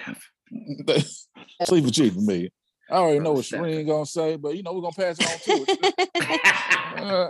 [1.65, 2.51] Sleep for cheap for me.
[2.91, 3.61] I already know what Steph.
[3.61, 6.41] Shireen gonna say, but you know we're gonna pass it on to it.
[6.95, 7.29] Uh,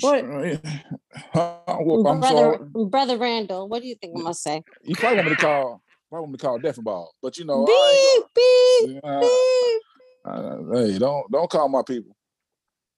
[0.00, 0.24] What?
[0.24, 0.82] Shireen-
[1.34, 4.62] I'm brother, brother Randall, what do you think I'm gonna say?
[4.82, 7.44] You probably want me to call, probably want me to call Deaf Ball, but you
[7.46, 9.82] know, beep, ain't beep, gonna- beep.
[10.26, 12.14] uh, uh, hey, don't don't call my people.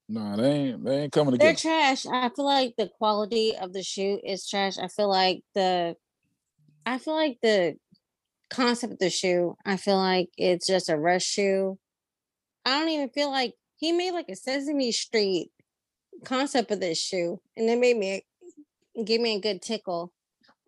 [0.09, 2.07] No, they ain't they ain't coming to They're trash.
[2.07, 4.79] I feel like the quality of the shoe is trash.
[4.79, 5.97] I feel like the,
[6.87, 7.77] I feel like the
[8.49, 9.57] concept of the shoe.
[9.67, 11.79] I feel like it's just a rush shoe.
[12.65, 15.51] I don't even feel like he made like a Sesame Street
[16.25, 18.25] concept of this shoe, and it made me
[19.05, 20.13] give me a good tickle.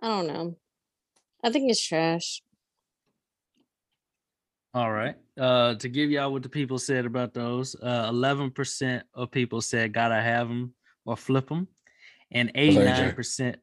[0.03, 0.57] I don't know.
[1.43, 2.43] I think it's trash.
[4.73, 5.17] All right.
[5.39, 9.61] Uh, to give y'all what the people said about those, uh, eleven percent of people
[9.61, 11.67] said gotta have them or flip them,
[12.31, 13.57] and eighty-nine percent,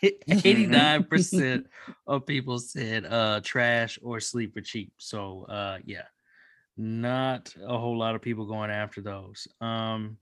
[0.02, 1.66] eighty-nine percent
[2.08, 4.92] of people said uh trash or sleeper cheap.
[4.98, 6.06] So uh, yeah,
[6.76, 9.46] not a whole lot of people going after those.
[9.60, 10.16] Um,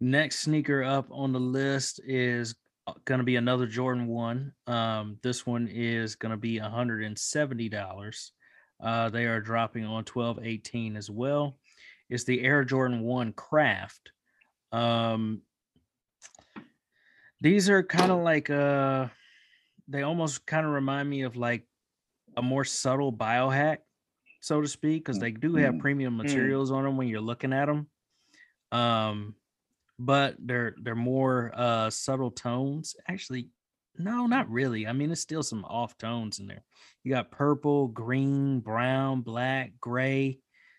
[0.00, 2.54] next sneaker up on the list is
[2.86, 4.52] uh, gonna be another Jordan one.
[4.66, 8.32] Um, this one is gonna be hundred and seventy dollars.
[8.82, 11.56] Uh, they are dropping on 1218 as well.
[12.10, 14.10] It's the Air Jordan 1 Craft.
[14.72, 15.42] Um,
[17.40, 19.08] these are kind of like uh
[19.88, 21.66] they almost kind of remind me of like
[22.36, 23.78] a more subtle biohack,
[24.40, 27.52] so to speak, because they do have Mm, premium materials on them when you're looking
[27.52, 27.88] at them.
[28.70, 29.34] Um,
[29.98, 32.96] but they're they're more uh subtle tones.
[33.08, 33.48] Actually,
[33.98, 34.86] no, not really.
[34.86, 36.64] I mean, it's still some off tones in there.
[37.04, 40.38] You got purple, green, brown, black, gray,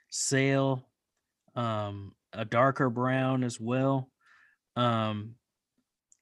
[0.10, 0.88] sail,
[1.56, 4.10] um, a darker brown as well.
[4.76, 5.36] Um,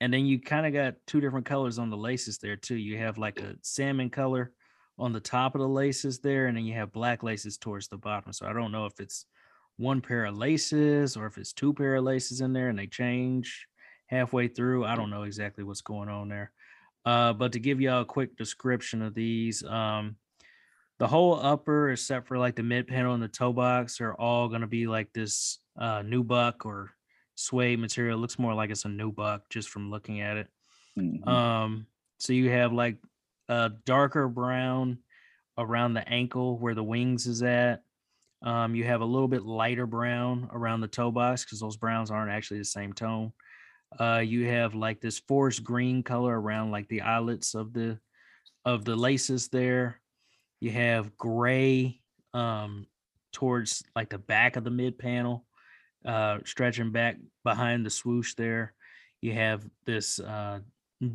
[0.02, 2.76] and then you kind of got two different colors on the laces there too.
[2.76, 4.52] You have like a salmon color
[4.98, 7.98] on the top of the laces there, and then you have black laces towards the
[7.98, 8.34] bottom.
[8.34, 9.26] So I don't know if it's
[9.78, 12.88] one pair of laces or if it's two pair of laces in there and they
[12.88, 13.68] change
[14.08, 14.86] halfway through.
[14.86, 16.52] I don't know exactly what's going on there.
[17.06, 20.18] Uh, but to give y'all a quick description of these, um,
[20.99, 24.47] the whole upper, except for like the mid panel and the toe box, are all
[24.49, 26.91] going to be like this uh, nubuck or
[27.36, 28.20] suede material.
[28.20, 30.47] Looks more like it's a nubuck just from looking at it.
[30.99, 31.28] Mhm.
[31.28, 31.88] Um,
[32.20, 32.97] so you have like
[33.49, 34.99] a darker brown
[35.58, 37.84] around the ankle where the wings is at.
[38.43, 42.12] Um, you have a little bit lighter brown around the toe box because those browns
[42.12, 43.34] aren't actually the same tone.
[44.00, 48.00] Uh, you have like this forest green color around like the eyelets of the
[48.64, 50.00] of the laces there.
[50.60, 52.00] You have gray
[52.34, 52.88] um
[53.34, 55.46] towards like the back of the mid panel,
[56.06, 58.74] uh stretching back behind the swoosh there.
[59.22, 60.60] You have this uh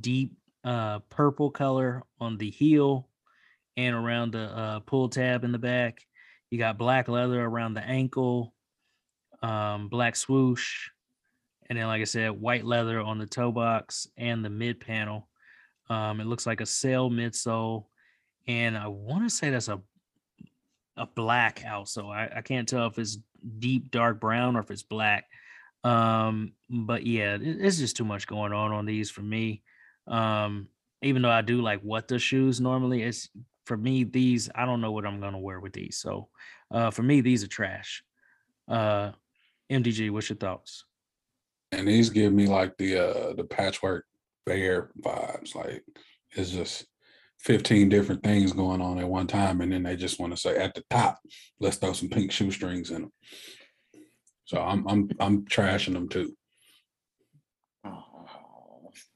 [0.01, 3.09] deep uh purple color on the heel
[3.77, 6.01] and around the uh, pull tab in the back.
[6.51, 8.55] You got black leather around the ankle,
[9.43, 10.89] um, black swoosh,
[11.69, 15.29] and then like I said, white leather on the toe box and the mid panel.
[15.89, 17.87] Um, it looks like a sail midsole,
[18.49, 19.81] and I want to say that's a
[20.97, 22.11] a black outsole.
[22.15, 23.19] I, I can't tell if it's
[23.59, 25.27] deep dark brown or if it's black.
[25.85, 29.63] Um, but yeah, it- it's just too much going on on these for me.
[30.07, 30.69] Um,
[31.03, 33.29] even though I do like what the shoes normally, it's
[33.67, 34.49] for me these.
[34.55, 35.99] I don't know what I'm gonna wear with these.
[35.99, 36.31] So,
[36.71, 38.03] uh, for me these are trash.
[38.69, 39.13] Uh,
[39.71, 40.86] MDG, what's your thoughts?
[41.73, 44.05] And these give me like the uh the patchwork
[44.45, 45.55] bear vibes.
[45.55, 45.85] Like
[46.33, 46.87] it's just
[47.41, 49.61] 15 different things going on at one time.
[49.61, 51.19] And then they just want to say at the top,
[51.61, 53.13] let's throw some pink shoestrings in them.
[54.45, 56.37] So I'm I'm I'm trashing them too.
[57.85, 58.05] Oh,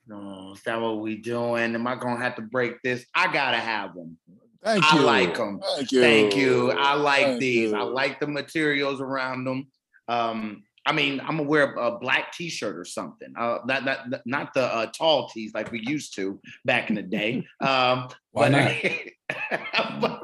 [0.06, 1.74] no, is that what we doing?
[1.74, 3.06] Am I gonna have to break this?
[3.14, 4.18] I gotta have them.
[4.62, 5.02] Thank I you.
[5.02, 5.60] like 'em.
[5.76, 6.00] Thank you.
[6.00, 6.72] Thank you.
[6.72, 7.72] I like Thank these.
[7.72, 9.68] I like the materials around them.
[10.08, 13.32] Um, I mean, I'm gonna wear a, black T-shirt or something.
[13.38, 17.02] Uh, not not not the uh, tall tees like we used to back in the
[17.02, 17.46] day.
[17.60, 19.10] Um, Why
[19.50, 19.60] but,
[20.00, 20.22] but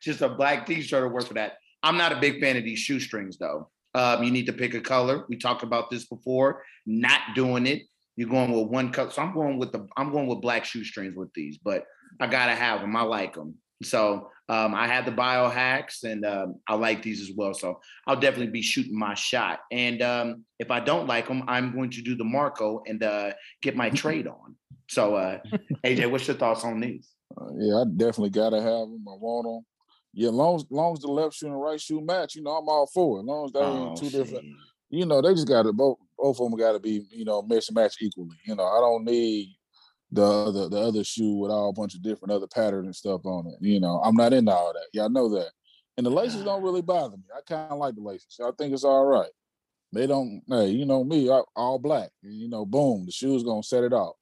[0.00, 1.54] just a black T-shirt will work for that.
[1.82, 3.70] I'm not a big fan of these shoestrings though.
[3.94, 5.24] Um, you need to pick a color.
[5.28, 6.62] We talked about this before.
[6.84, 7.82] Not doing it.
[8.14, 9.10] You're going with one color.
[9.10, 11.84] So I'm going with the I'm going with black shoestrings with these, but
[12.20, 12.94] I gotta have them.
[12.94, 13.54] I like them.
[13.82, 17.54] So um, I have the biohacks and um, I like these as well.
[17.54, 19.60] So I'll definitely be shooting my shot.
[19.72, 23.32] And um, if I don't like them, I'm going to do the Marco and uh,
[23.62, 24.56] get my trade on.
[24.88, 25.38] So uh,
[25.84, 27.08] AJ, what's your thoughts on these?
[27.38, 29.04] Uh, yeah, I definitely gotta have them.
[29.08, 29.66] I want them.
[30.14, 32.68] Yeah, long as long as the left shoe and right shoe match, you know, I'm
[32.68, 33.22] all for it.
[33.22, 34.44] As long as they Oh, ain't two different,
[34.88, 37.74] you know, they just gotta both both of them gotta be, you know, mix and
[37.74, 38.36] match equally.
[38.46, 39.56] You know, I don't need
[40.12, 43.24] the other the other shoe with all a bunch of different other patterns and stuff
[43.24, 43.54] on it.
[43.60, 44.86] You know, I'm not into all that.
[44.92, 45.50] Y'all know that.
[45.96, 47.24] And the laces don't really bother me.
[47.34, 48.38] I kind of like the laces.
[48.44, 49.30] I think it's all right.
[49.92, 52.10] They don't, hey, you know me, I, all black.
[52.22, 54.16] You know, boom, the shoe's gonna set it off.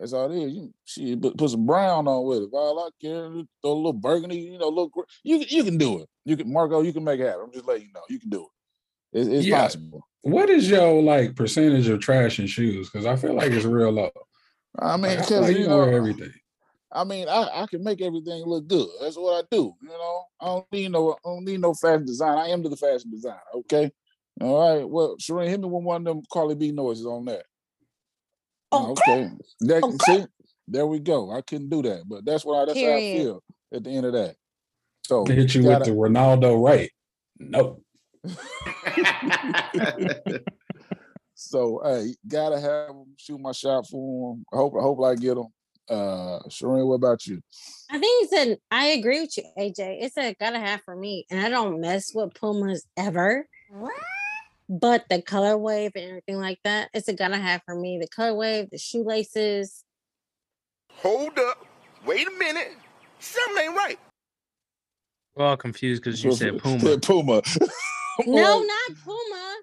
[0.00, 0.52] That's all it is.
[0.52, 2.50] You she put, put some brown on with it.
[2.52, 3.30] All I care,
[3.62, 4.92] throw a little burgundy, you know, look.
[5.22, 6.08] You you can do it.
[6.24, 6.82] You can, Marco.
[6.82, 7.42] You can make it happen.
[7.44, 8.00] I'm just letting you know.
[8.08, 8.42] You can do
[9.12, 9.18] it.
[9.20, 9.60] It's, it's Yeah.
[9.62, 10.06] possible.
[10.22, 12.90] What is your like percentage of trash and shoes?
[12.90, 14.10] Because I feel like it's real low.
[14.78, 16.32] I mean, Like, because like you you know, everything.
[16.94, 18.86] I mean, I, I can make everything look good.
[19.00, 19.72] That's what I do.
[19.82, 22.38] You know, I don't need no, I don't need no fashion design.
[22.38, 23.40] I am to the fashion designer.
[23.54, 23.90] Okay.
[24.40, 24.88] All right.
[24.88, 27.44] Well, Shireen, hit me with one of them Cardi B noises on that.
[28.72, 29.30] Oh, okay.
[29.60, 30.20] That, oh, Okay.
[30.20, 30.26] See,
[30.68, 31.30] there we go.
[31.32, 33.42] I couldn't do that, but that's what I, that's how I feel
[33.72, 34.36] at the end of that.
[35.04, 36.90] So To hit you gotta- with the Ronaldo right.
[37.38, 37.82] Nope.
[41.52, 44.44] So hey, gotta have them shoot my shot for them.
[44.54, 45.48] I hope I hope I get them.
[45.86, 47.42] Uh, Shireen, what about you?
[47.90, 48.56] I think it's an.
[48.70, 49.98] I agree with you, AJ.
[50.00, 53.46] It's a gotta have for me, and I don't mess with Pumas ever.
[53.68, 53.92] What?
[54.70, 57.98] But the color wave and everything like that, it's a gotta have for me.
[57.98, 59.84] The color wave, the shoelaces.
[61.02, 61.66] Hold up.
[62.06, 62.78] Wait a minute.
[63.18, 63.98] Something ain't right.
[65.36, 66.96] We're all confused because you said Puma.
[66.96, 67.42] Puma.
[68.26, 69.54] No, not Puma.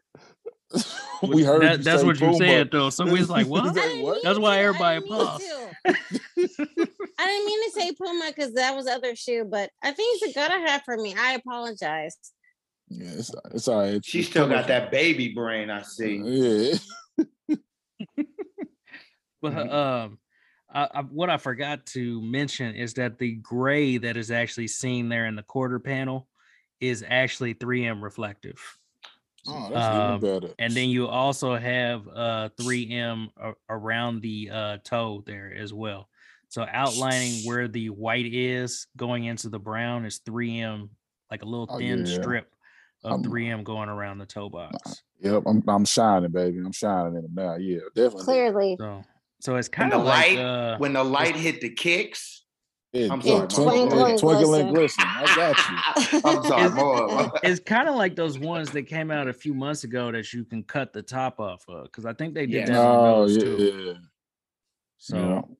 [1.27, 2.89] we heard That- you that's say what you said though.
[2.89, 3.73] So we was like, what?
[3.73, 4.21] that what?
[4.23, 5.43] That's why everybody didn't paused.
[5.85, 10.31] I didn't mean to say Puma because that was other shoe, but I think it's
[10.35, 11.15] a gotta have for me.
[11.17, 12.15] I apologize.
[12.89, 14.03] Yeah, it's, it's all right.
[14.03, 16.21] she still got that baby brain, I see.
[16.23, 16.77] Yeah.
[19.41, 19.71] But Mhm.
[19.71, 20.19] um,
[20.69, 25.07] I, I, what I forgot to mention is that the gray that is actually seen
[25.07, 26.27] there in the quarter panel
[26.81, 28.59] is actually 3M reflective.
[29.47, 30.53] Oh, that's Um, even better.
[30.59, 36.09] And then you also have uh 3M a- around the uh toe there as well.
[36.49, 40.89] So outlining where the white is going into the brown is 3M,
[41.29, 42.13] like a little Oh, thin yeah.
[42.21, 42.51] strip
[43.03, 45.03] of I'm- 3M going around the toe box.
[45.21, 46.59] Yep, I'm I'm shining, baby.
[46.59, 47.55] I'm shining in them now.
[47.55, 48.23] Yeah, definitely.
[48.23, 48.75] Clearly.
[48.79, 49.03] So
[49.41, 52.38] so it's When kind the of like light, uh when the light hit the kicks.
[52.91, 54.19] It, I'm it sorry, twinkle, Mark.
[54.19, 55.03] twinkle and Glisten.
[55.03, 55.03] glisten.
[55.07, 56.21] I got you.
[56.25, 59.83] I'm sorry, It's- it's kind of like those ones that came out a few months
[59.83, 62.73] ago that you can cut the top off of because I think they did Yeah.
[62.73, 63.83] that Oh those yeah, too.
[63.85, 63.93] yeah.
[64.97, 65.57] So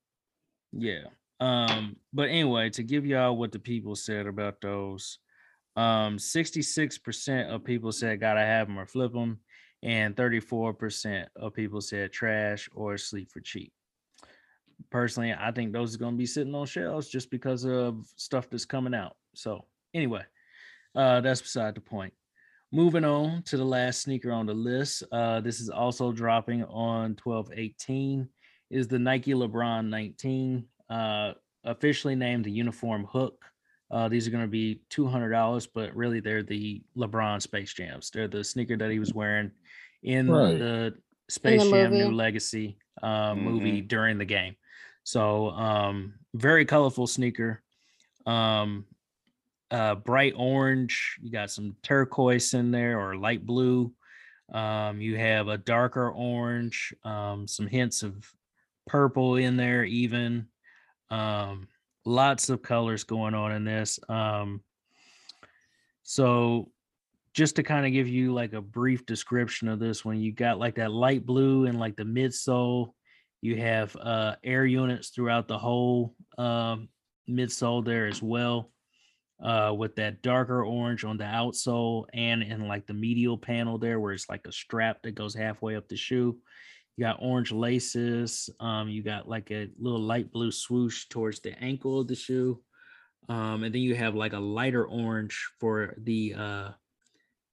[0.74, 1.04] yeah.
[1.40, 5.20] Um, but anyway, to give y'all what the people said about those,
[5.76, 9.40] um, 66% of people said gotta have them or flip them,
[9.84, 13.72] and 34% of people said trash or sleep for cheap.
[14.90, 18.66] Personally, I think those are gonna be sitting on shelves just because of stuff that's
[18.66, 19.16] coming out.
[19.36, 20.24] So anyway,
[20.96, 22.14] uh, that's beside the point.
[22.72, 25.04] Moving on to the last sneaker on the list.
[25.12, 28.30] Uh, this is also dropping on 1218
[28.70, 33.44] is the Nike LeBron 19, uh, officially named the Uniform Hook
[33.92, 37.74] Uh, these are going to be two hundred dollars, but really they're the LeBron Space
[37.74, 38.12] Jams.
[38.12, 39.50] They're the sneaker that he was wearing
[40.04, 40.60] in Right.
[40.60, 40.94] the
[41.28, 42.12] Space Jam New.
[42.12, 44.56] Legacy uh, movie during the game.
[45.10, 47.64] So um, very colorful sneaker.
[48.28, 48.86] Um,
[49.72, 51.18] uh, bright orange.
[51.24, 53.92] You got some turquoise in there or light blue.
[54.54, 58.32] Um, you have a darker orange, um, some hints of
[58.86, 60.46] purple in there, even.
[61.10, 61.68] Um,
[62.06, 64.00] lots of colors going on in this.
[64.10, 64.62] Um,
[66.04, 66.70] so,
[67.34, 70.60] just to kind of give you like a brief description of this one, you got
[70.60, 72.92] like that light blue and like the midsole.
[73.42, 76.90] You have uh, air units throughout the whole um,
[77.30, 78.72] midsole there as well
[79.42, 84.00] uh, with that darker orange on the outsole and in like the medial panel there,
[84.00, 86.38] where it's like a strap that goes halfway up the shoe.
[86.98, 88.50] You got orange laces.
[88.60, 92.62] Um, you got like a little light blue swoosh towards the ankle of the shoe.
[93.30, 96.70] Um, and then you have like a lighter orange for the uh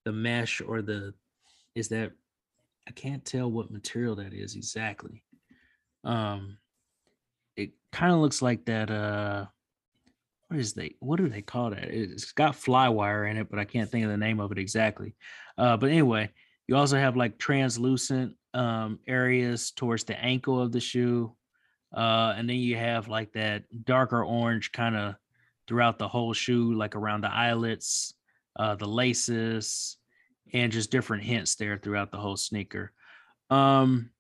[0.05, 1.13] the mesh or the
[1.75, 2.13] is that
[2.89, 5.23] I can't tell what material that is exactly.
[6.07, 6.59] Um
[7.57, 9.47] it kind of looks like that uh
[10.49, 11.85] what is they what do they call that?
[11.85, 14.59] It's got fly wire in it but i can't think of the name of it
[14.59, 15.15] exactly.
[15.59, 16.31] Uh but anyway
[16.69, 21.35] you also have like translucent um areas towards the ankle of the shoe
[21.95, 25.15] uh and then you have like that darker orange kind of
[25.69, 28.15] throughout the whole shoe like around the eyelets
[28.57, 29.99] uh the laces
[30.53, 32.93] and just different hints there throughout the whole sneaker.
[33.51, 34.11] Um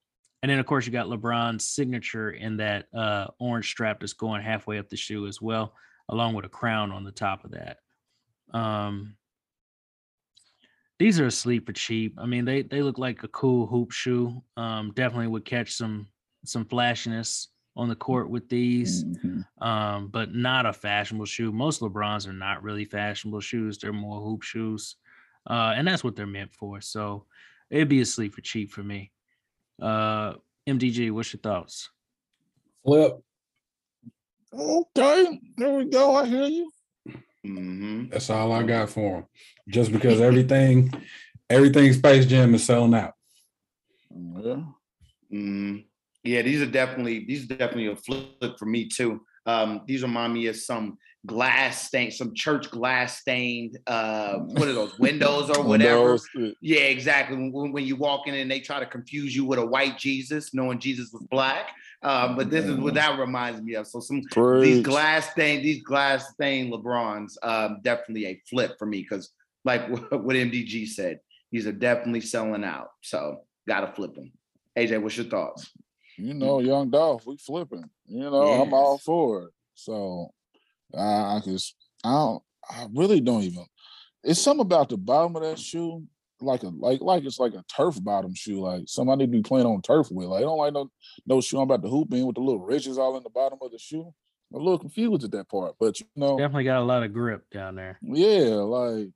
[0.46, 4.40] and then of course you got lebron's signature in that uh orange strap that's going
[4.40, 5.74] halfway up the shoe as well
[6.08, 7.78] along with a crown on the top of that.
[8.56, 9.16] Um,
[11.00, 12.14] these are asleep for cheap.
[12.16, 14.40] I mean, they they look like a cool hoop shoe.
[14.56, 16.06] Um, definitely would catch some
[16.44, 19.44] some flashiness on the court with these, Mhm.
[19.60, 21.50] um, but not a fashionable shoe.
[21.50, 23.78] Most LeBrons are not really fashionable shoes.
[23.78, 24.94] They're more hoop shoes,
[25.50, 26.80] uh, and that's what they're meant for.
[26.80, 27.26] So
[27.68, 29.10] it'd be asleep for cheap for me.
[29.80, 30.34] Uh,
[30.68, 31.90] MDG, what's your thoughts?
[32.84, 33.18] Flip.
[34.52, 36.14] Okay, there we go.
[36.16, 36.70] I hear you.
[37.44, 39.26] hmm That's all I got for him.
[39.68, 40.92] Just because everything,
[41.50, 43.12] everything Space Jam is selling out.
[44.10, 44.62] Yeah.
[45.30, 45.76] hmm
[46.24, 49.20] Yeah, these are definitely these are definitely a flip for me too.
[49.44, 53.78] Um, these remind me of some glass stained, some church glass stained.
[53.86, 56.14] Uh, what are those windows or whatever?
[56.14, 57.36] Uh, Yeah, exactly.
[57.36, 60.54] When, when you walk in and they try to confuse you with a white Jesus,
[60.54, 61.70] knowing Jesus was black.
[62.02, 63.86] Um, but this is what that reminds me of.
[63.86, 64.22] So some
[64.60, 69.30] these glass stained, these glass stained LeBrons, um, definitely a flip for me because,
[69.64, 71.20] like what what MDG said,
[71.50, 72.90] these are definitely selling out.
[73.02, 74.30] So gotta flip them.
[74.78, 75.70] AJ, what's your thoughts?
[76.18, 77.90] You know, young Dolph, we flipping.
[78.06, 79.50] You know, I'm all for it.
[79.74, 80.32] So
[80.94, 81.74] I I just
[82.04, 83.64] I don't I really don't even
[84.24, 86.02] it's something about the bottom of that shoe,
[86.40, 88.60] like a like like it's like a turf bottom shoe.
[88.60, 90.26] Like somebody be playing on turf with.
[90.26, 90.90] Like I don't like no
[91.26, 93.58] no shoe I'm about to hoop in with the little ridges all in the bottom
[93.62, 94.12] of the shoe.
[94.52, 95.74] I'm a little confused at that part.
[95.78, 97.98] But you know, Definitely got a lot of grip down there.
[98.02, 99.08] yeah, like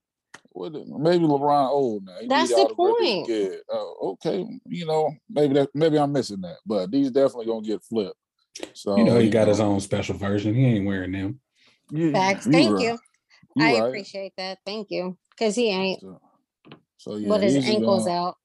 [0.52, 2.16] what the- maybe LeBron old now.
[2.20, 3.26] He That's the grip he can point.
[3.28, 3.60] get.
[3.70, 7.82] Oh, okay, you know, maybe that maybe I'm missing that, but these definitely gonna get
[7.82, 8.16] flipped.
[8.74, 10.54] So You know, he got his own special version.
[10.54, 11.40] He ain't wearing them.
[11.90, 12.46] You- Facts.
[12.46, 12.98] you Thank right, you.
[13.56, 13.88] you I right.
[13.88, 14.58] appreciate that.
[14.64, 15.16] Thank you.
[15.30, 16.20] Because he ain't So,
[16.98, 18.36] so yeah, but his ankles gonna, out.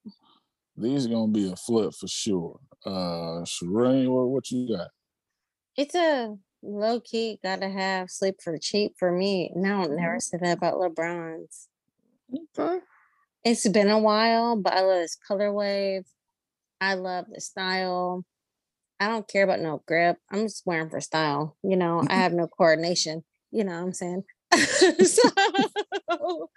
[0.77, 2.59] These are gonna be a flip for sure.
[2.85, 4.89] Uh, Shireen, what what you got?
[5.77, 9.51] It's a low key gotta have sleep for cheap for me.
[9.55, 11.67] No, I'll never say that about LeBron's.
[12.57, 12.79] Okay.
[13.43, 16.05] It's been a while, but I love this color wave.
[16.81, 18.25] I love the style.
[18.99, 20.17] I don't care about no grip.
[20.31, 21.57] I'm just wearing for style.
[21.63, 23.23] You know, I have no coordination.
[23.55, 24.23] You know what I'm saying?
[24.53, 25.29] so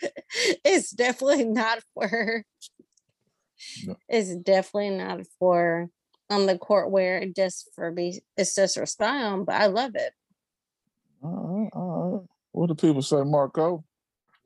[0.64, 2.44] it's definitely not for
[3.86, 3.96] No.
[4.09, 5.88] it's definitely not for
[6.28, 10.12] on the court wear just for be it's just for style, but I love it.
[11.22, 12.26] Right, all right.
[12.51, 13.84] What do people say, Marco?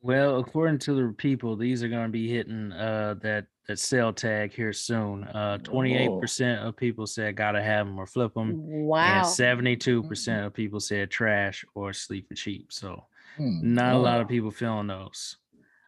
[0.02, 4.12] Well, according to the people, these are going to be hitting uh, that that sale
[4.12, 5.22] tag here soon.
[5.24, 9.18] Uh, Twenty-eight percent of people said gotta have them or flip them, Wow.
[9.20, 12.72] and seventy-two percent of people said trash or sleep for cheap.
[12.72, 13.04] So
[13.36, 15.36] Hmm, not a lot of oh, people feeling those.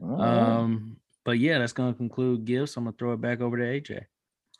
[0.01, 0.29] all right.
[0.59, 2.77] Um, but yeah, that's going to conclude gifts.
[2.77, 4.05] I'm gonna throw it back over to AJ.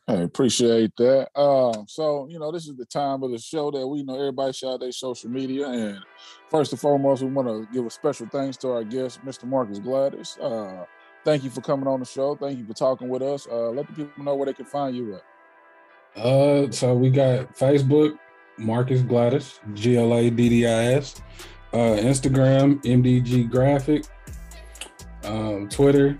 [0.07, 1.29] I appreciate that.
[1.39, 4.53] Um, so you know, this is the time of the show that we know everybody
[4.53, 5.99] shout out their social media, and
[6.51, 9.45] first and foremost, we want to give a special thanks to our guest, Mr.
[9.45, 10.39] Marcus Gladdis.
[10.41, 10.85] Uh,
[11.25, 12.37] thank you for coming on the show.
[12.37, 13.47] Thank you for talking with us.
[13.51, 16.21] Uh, let the people know where they can find you at.
[16.21, 18.19] Uh, so we got Facebook,
[18.59, 21.23] Marcus Gladdis, G L A D D I S.
[21.73, 24.05] Uh, Instagram, MDG Graphic.
[25.25, 26.19] Um, Twitter.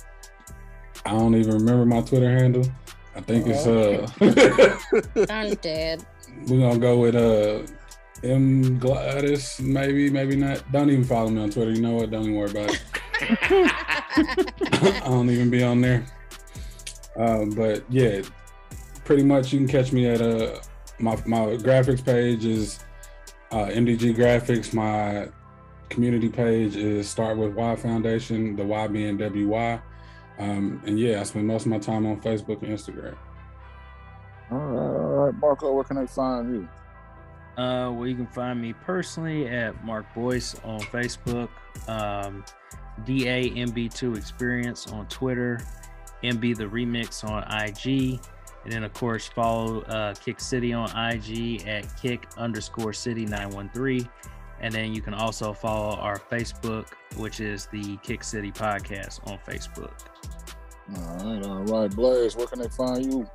[1.05, 2.65] I don't even remember my Twitter handle.
[3.17, 4.07] I think it's uh
[5.31, 6.05] I'm dead.
[6.49, 7.63] we're gonna go with uh
[8.23, 10.65] M Gladdis, maybe, maybe not.
[10.73, 11.73] Don't even follow me on Twitter.
[11.73, 12.11] You know what?
[12.11, 12.83] Don't even worry about it.
[15.03, 16.07] I don't even be on there.
[17.17, 18.23] Um, but yeah,
[19.05, 20.61] pretty much you can catch me at uh
[20.99, 22.81] my my graphics page is
[23.51, 24.73] uh, MDG Graphics.
[24.73, 25.29] My
[25.89, 28.57] community page is Start with Y Foundation.
[28.57, 29.81] The Y being WY.
[30.39, 33.17] Um, and yeah, I spend most of my time on Facebook and Instagram.
[34.51, 36.69] All right, all right, Marco, where can I find you?
[37.57, 41.49] Uh, well, you can find me personally at Mark Boyce on Facebook,
[41.89, 42.45] um,
[43.05, 45.61] DAMB2 Experience on Twitter,
[46.25, 48.21] MB the Remix on IG,
[48.65, 54.09] and then of course follow uh, Kick City on IG at Kick underscore City 913,
[54.61, 59.39] and then you can also follow our Facebook, which is the Kick City Podcast on
[59.49, 59.93] Facebook.
[60.97, 63.29] All right, all right, Blaze, where can they find you?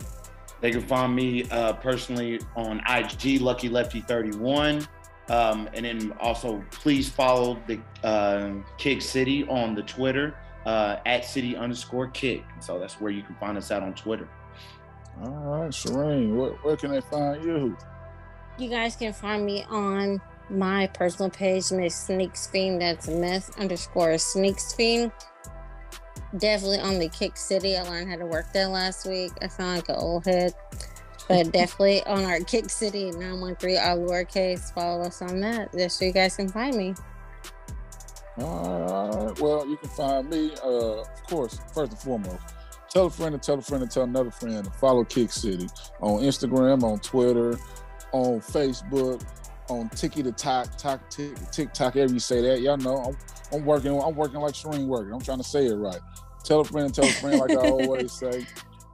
[0.61, 4.87] They can find me uh, personally on IG, Lucky Lefty 31.
[5.29, 10.35] Um, and then also please follow the uh, Kick City on the Twitter
[10.65, 12.43] uh, at city underscore kick.
[12.59, 14.27] So that's where you can find us out on Twitter.
[15.23, 17.77] All right, Shireen, where, where can they find you?
[18.57, 22.81] You guys can find me on my personal page, Miss Sneaks Fiend.
[22.81, 25.11] That's Miss underscore Sneaks Fiend.
[26.37, 27.75] Definitely on the Kick City.
[27.75, 29.31] I learned how to work there last week.
[29.41, 30.53] I sound like an old head.
[31.27, 34.73] But definitely on our Kick City 913, all lowercase.
[34.73, 35.71] Follow us on that.
[35.73, 36.93] Just so you guys can find me.
[38.37, 39.39] All right.
[39.39, 42.41] Well, you can find me, uh, of course, first and foremost.
[42.89, 45.67] Tell a friend and tell a friend and tell another friend follow Kick City
[46.01, 47.57] on Instagram, on Twitter,
[48.11, 49.23] on Facebook,
[49.69, 52.61] on Tiki the Talk, Talk Tick, TikTok, ever you say that.
[52.61, 53.17] Y'all know I'm,
[53.51, 55.13] I'm working, I'm working like Shireen working.
[55.13, 55.99] I'm trying to say it right.
[56.43, 58.45] Tell a friend and tell a friend, like I always say.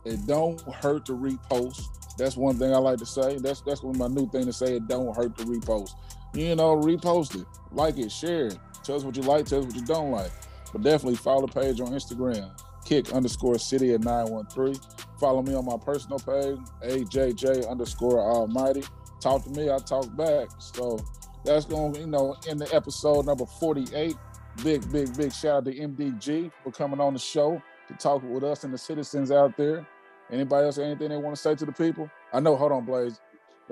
[0.04, 2.16] It don't hurt to repost.
[2.18, 3.38] That's one thing I like to say.
[3.38, 4.76] That's that's one my new thing to say.
[4.76, 5.92] It don't hurt to repost.
[6.34, 8.60] You know, repost it, like it, share it.
[8.84, 10.32] Tell us what you like, tell us what you don't like.
[10.72, 12.52] But definitely follow the page on Instagram,
[12.86, 14.80] kick underscore city at 913.
[15.20, 18.84] Follow me on my personal page, AJJ underscore almighty.
[19.26, 20.50] Talk to me, I talk back.
[20.60, 21.00] So
[21.44, 24.16] that's going to, you know, in the episode number 48.
[24.64, 28.44] Big, big, big shout out to MDG for coming on the show to talk with
[28.44, 29.84] us and the citizens out there.
[30.32, 32.08] Anybody else anything they want to say to the people?
[32.34, 33.20] I know, hold on, Blaze.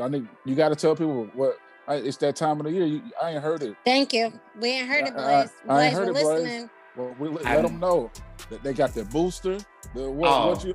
[0.02, 2.86] I need you got to tell people what I, it's that time of the year.
[2.88, 3.76] You, I ain't heard it.
[3.86, 4.34] Thank you.
[4.60, 5.50] We ain't heard it, I- I- Blaze.
[5.70, 6.68] I ain't heard we're it, Blaze.
[6.98, 8.10] Well, we let, I'm- them know
[8.50, 9.60] that they got their booster.
[9.94, 10.48] The what, Oh.
[10.50, 10.74] what you?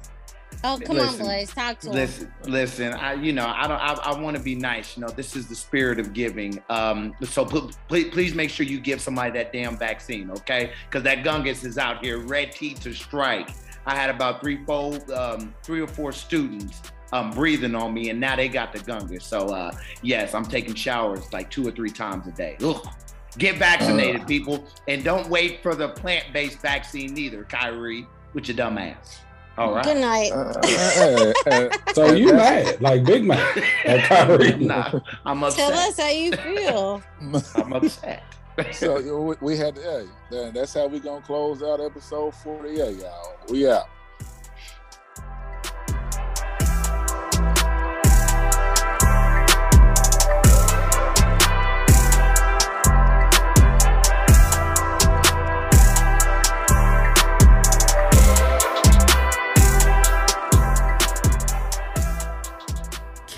[0.65, 1.55] Oh, come on, Listen, Blaze.
[1.55, 1.95] Talk to him.
[1.95, 2.93] Listen, listen.
[2.95, 3.79] I, you know, I don't.
[3.79, 4.97] I, I want to be nice.
[4.97, 6.61] You know, this is the spirit of giving.
[6.69, 10.73] Um, so pl- please, please make sure you give somebody that damn vaccine, okay?
[10.87, 13.51] Because that gungus is out here, red teeth to strike.
[13.87, 16.83] I had about three, four, um, three or four students
[17.13, 19.23] um, breathing on me, and now they got the gungus.
[19.23, 22.57] So uh, yes, I'm taking showers like two or three times a day.
[22.63, 22.87] Ugh.
[23.37, 28.79] Get vaccinated, people, and don't wait for the plant-based vaccine either, Kyrie, with your dumb
[28.79, 29.21] ass.
[29.59, 29.85] All right.
[29.85, 30.31] Good night.
[30.31, 34.55] Uh, hey, hey, So you mad, like big mad at Kyrie.
[34.57, 37.03] nah, I'm Tell us how you feel.
[37.57, 38.23] I'm upset.
[38.73, 40.07] so we, we had to.
[40.31, 43.37] Hey, that's how we gonna close out episode forty-eight, y'all.
[43.49, 43.87] We out.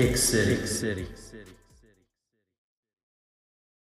[0.00, 0.66] Kick City.
[0.66, 1.19] City.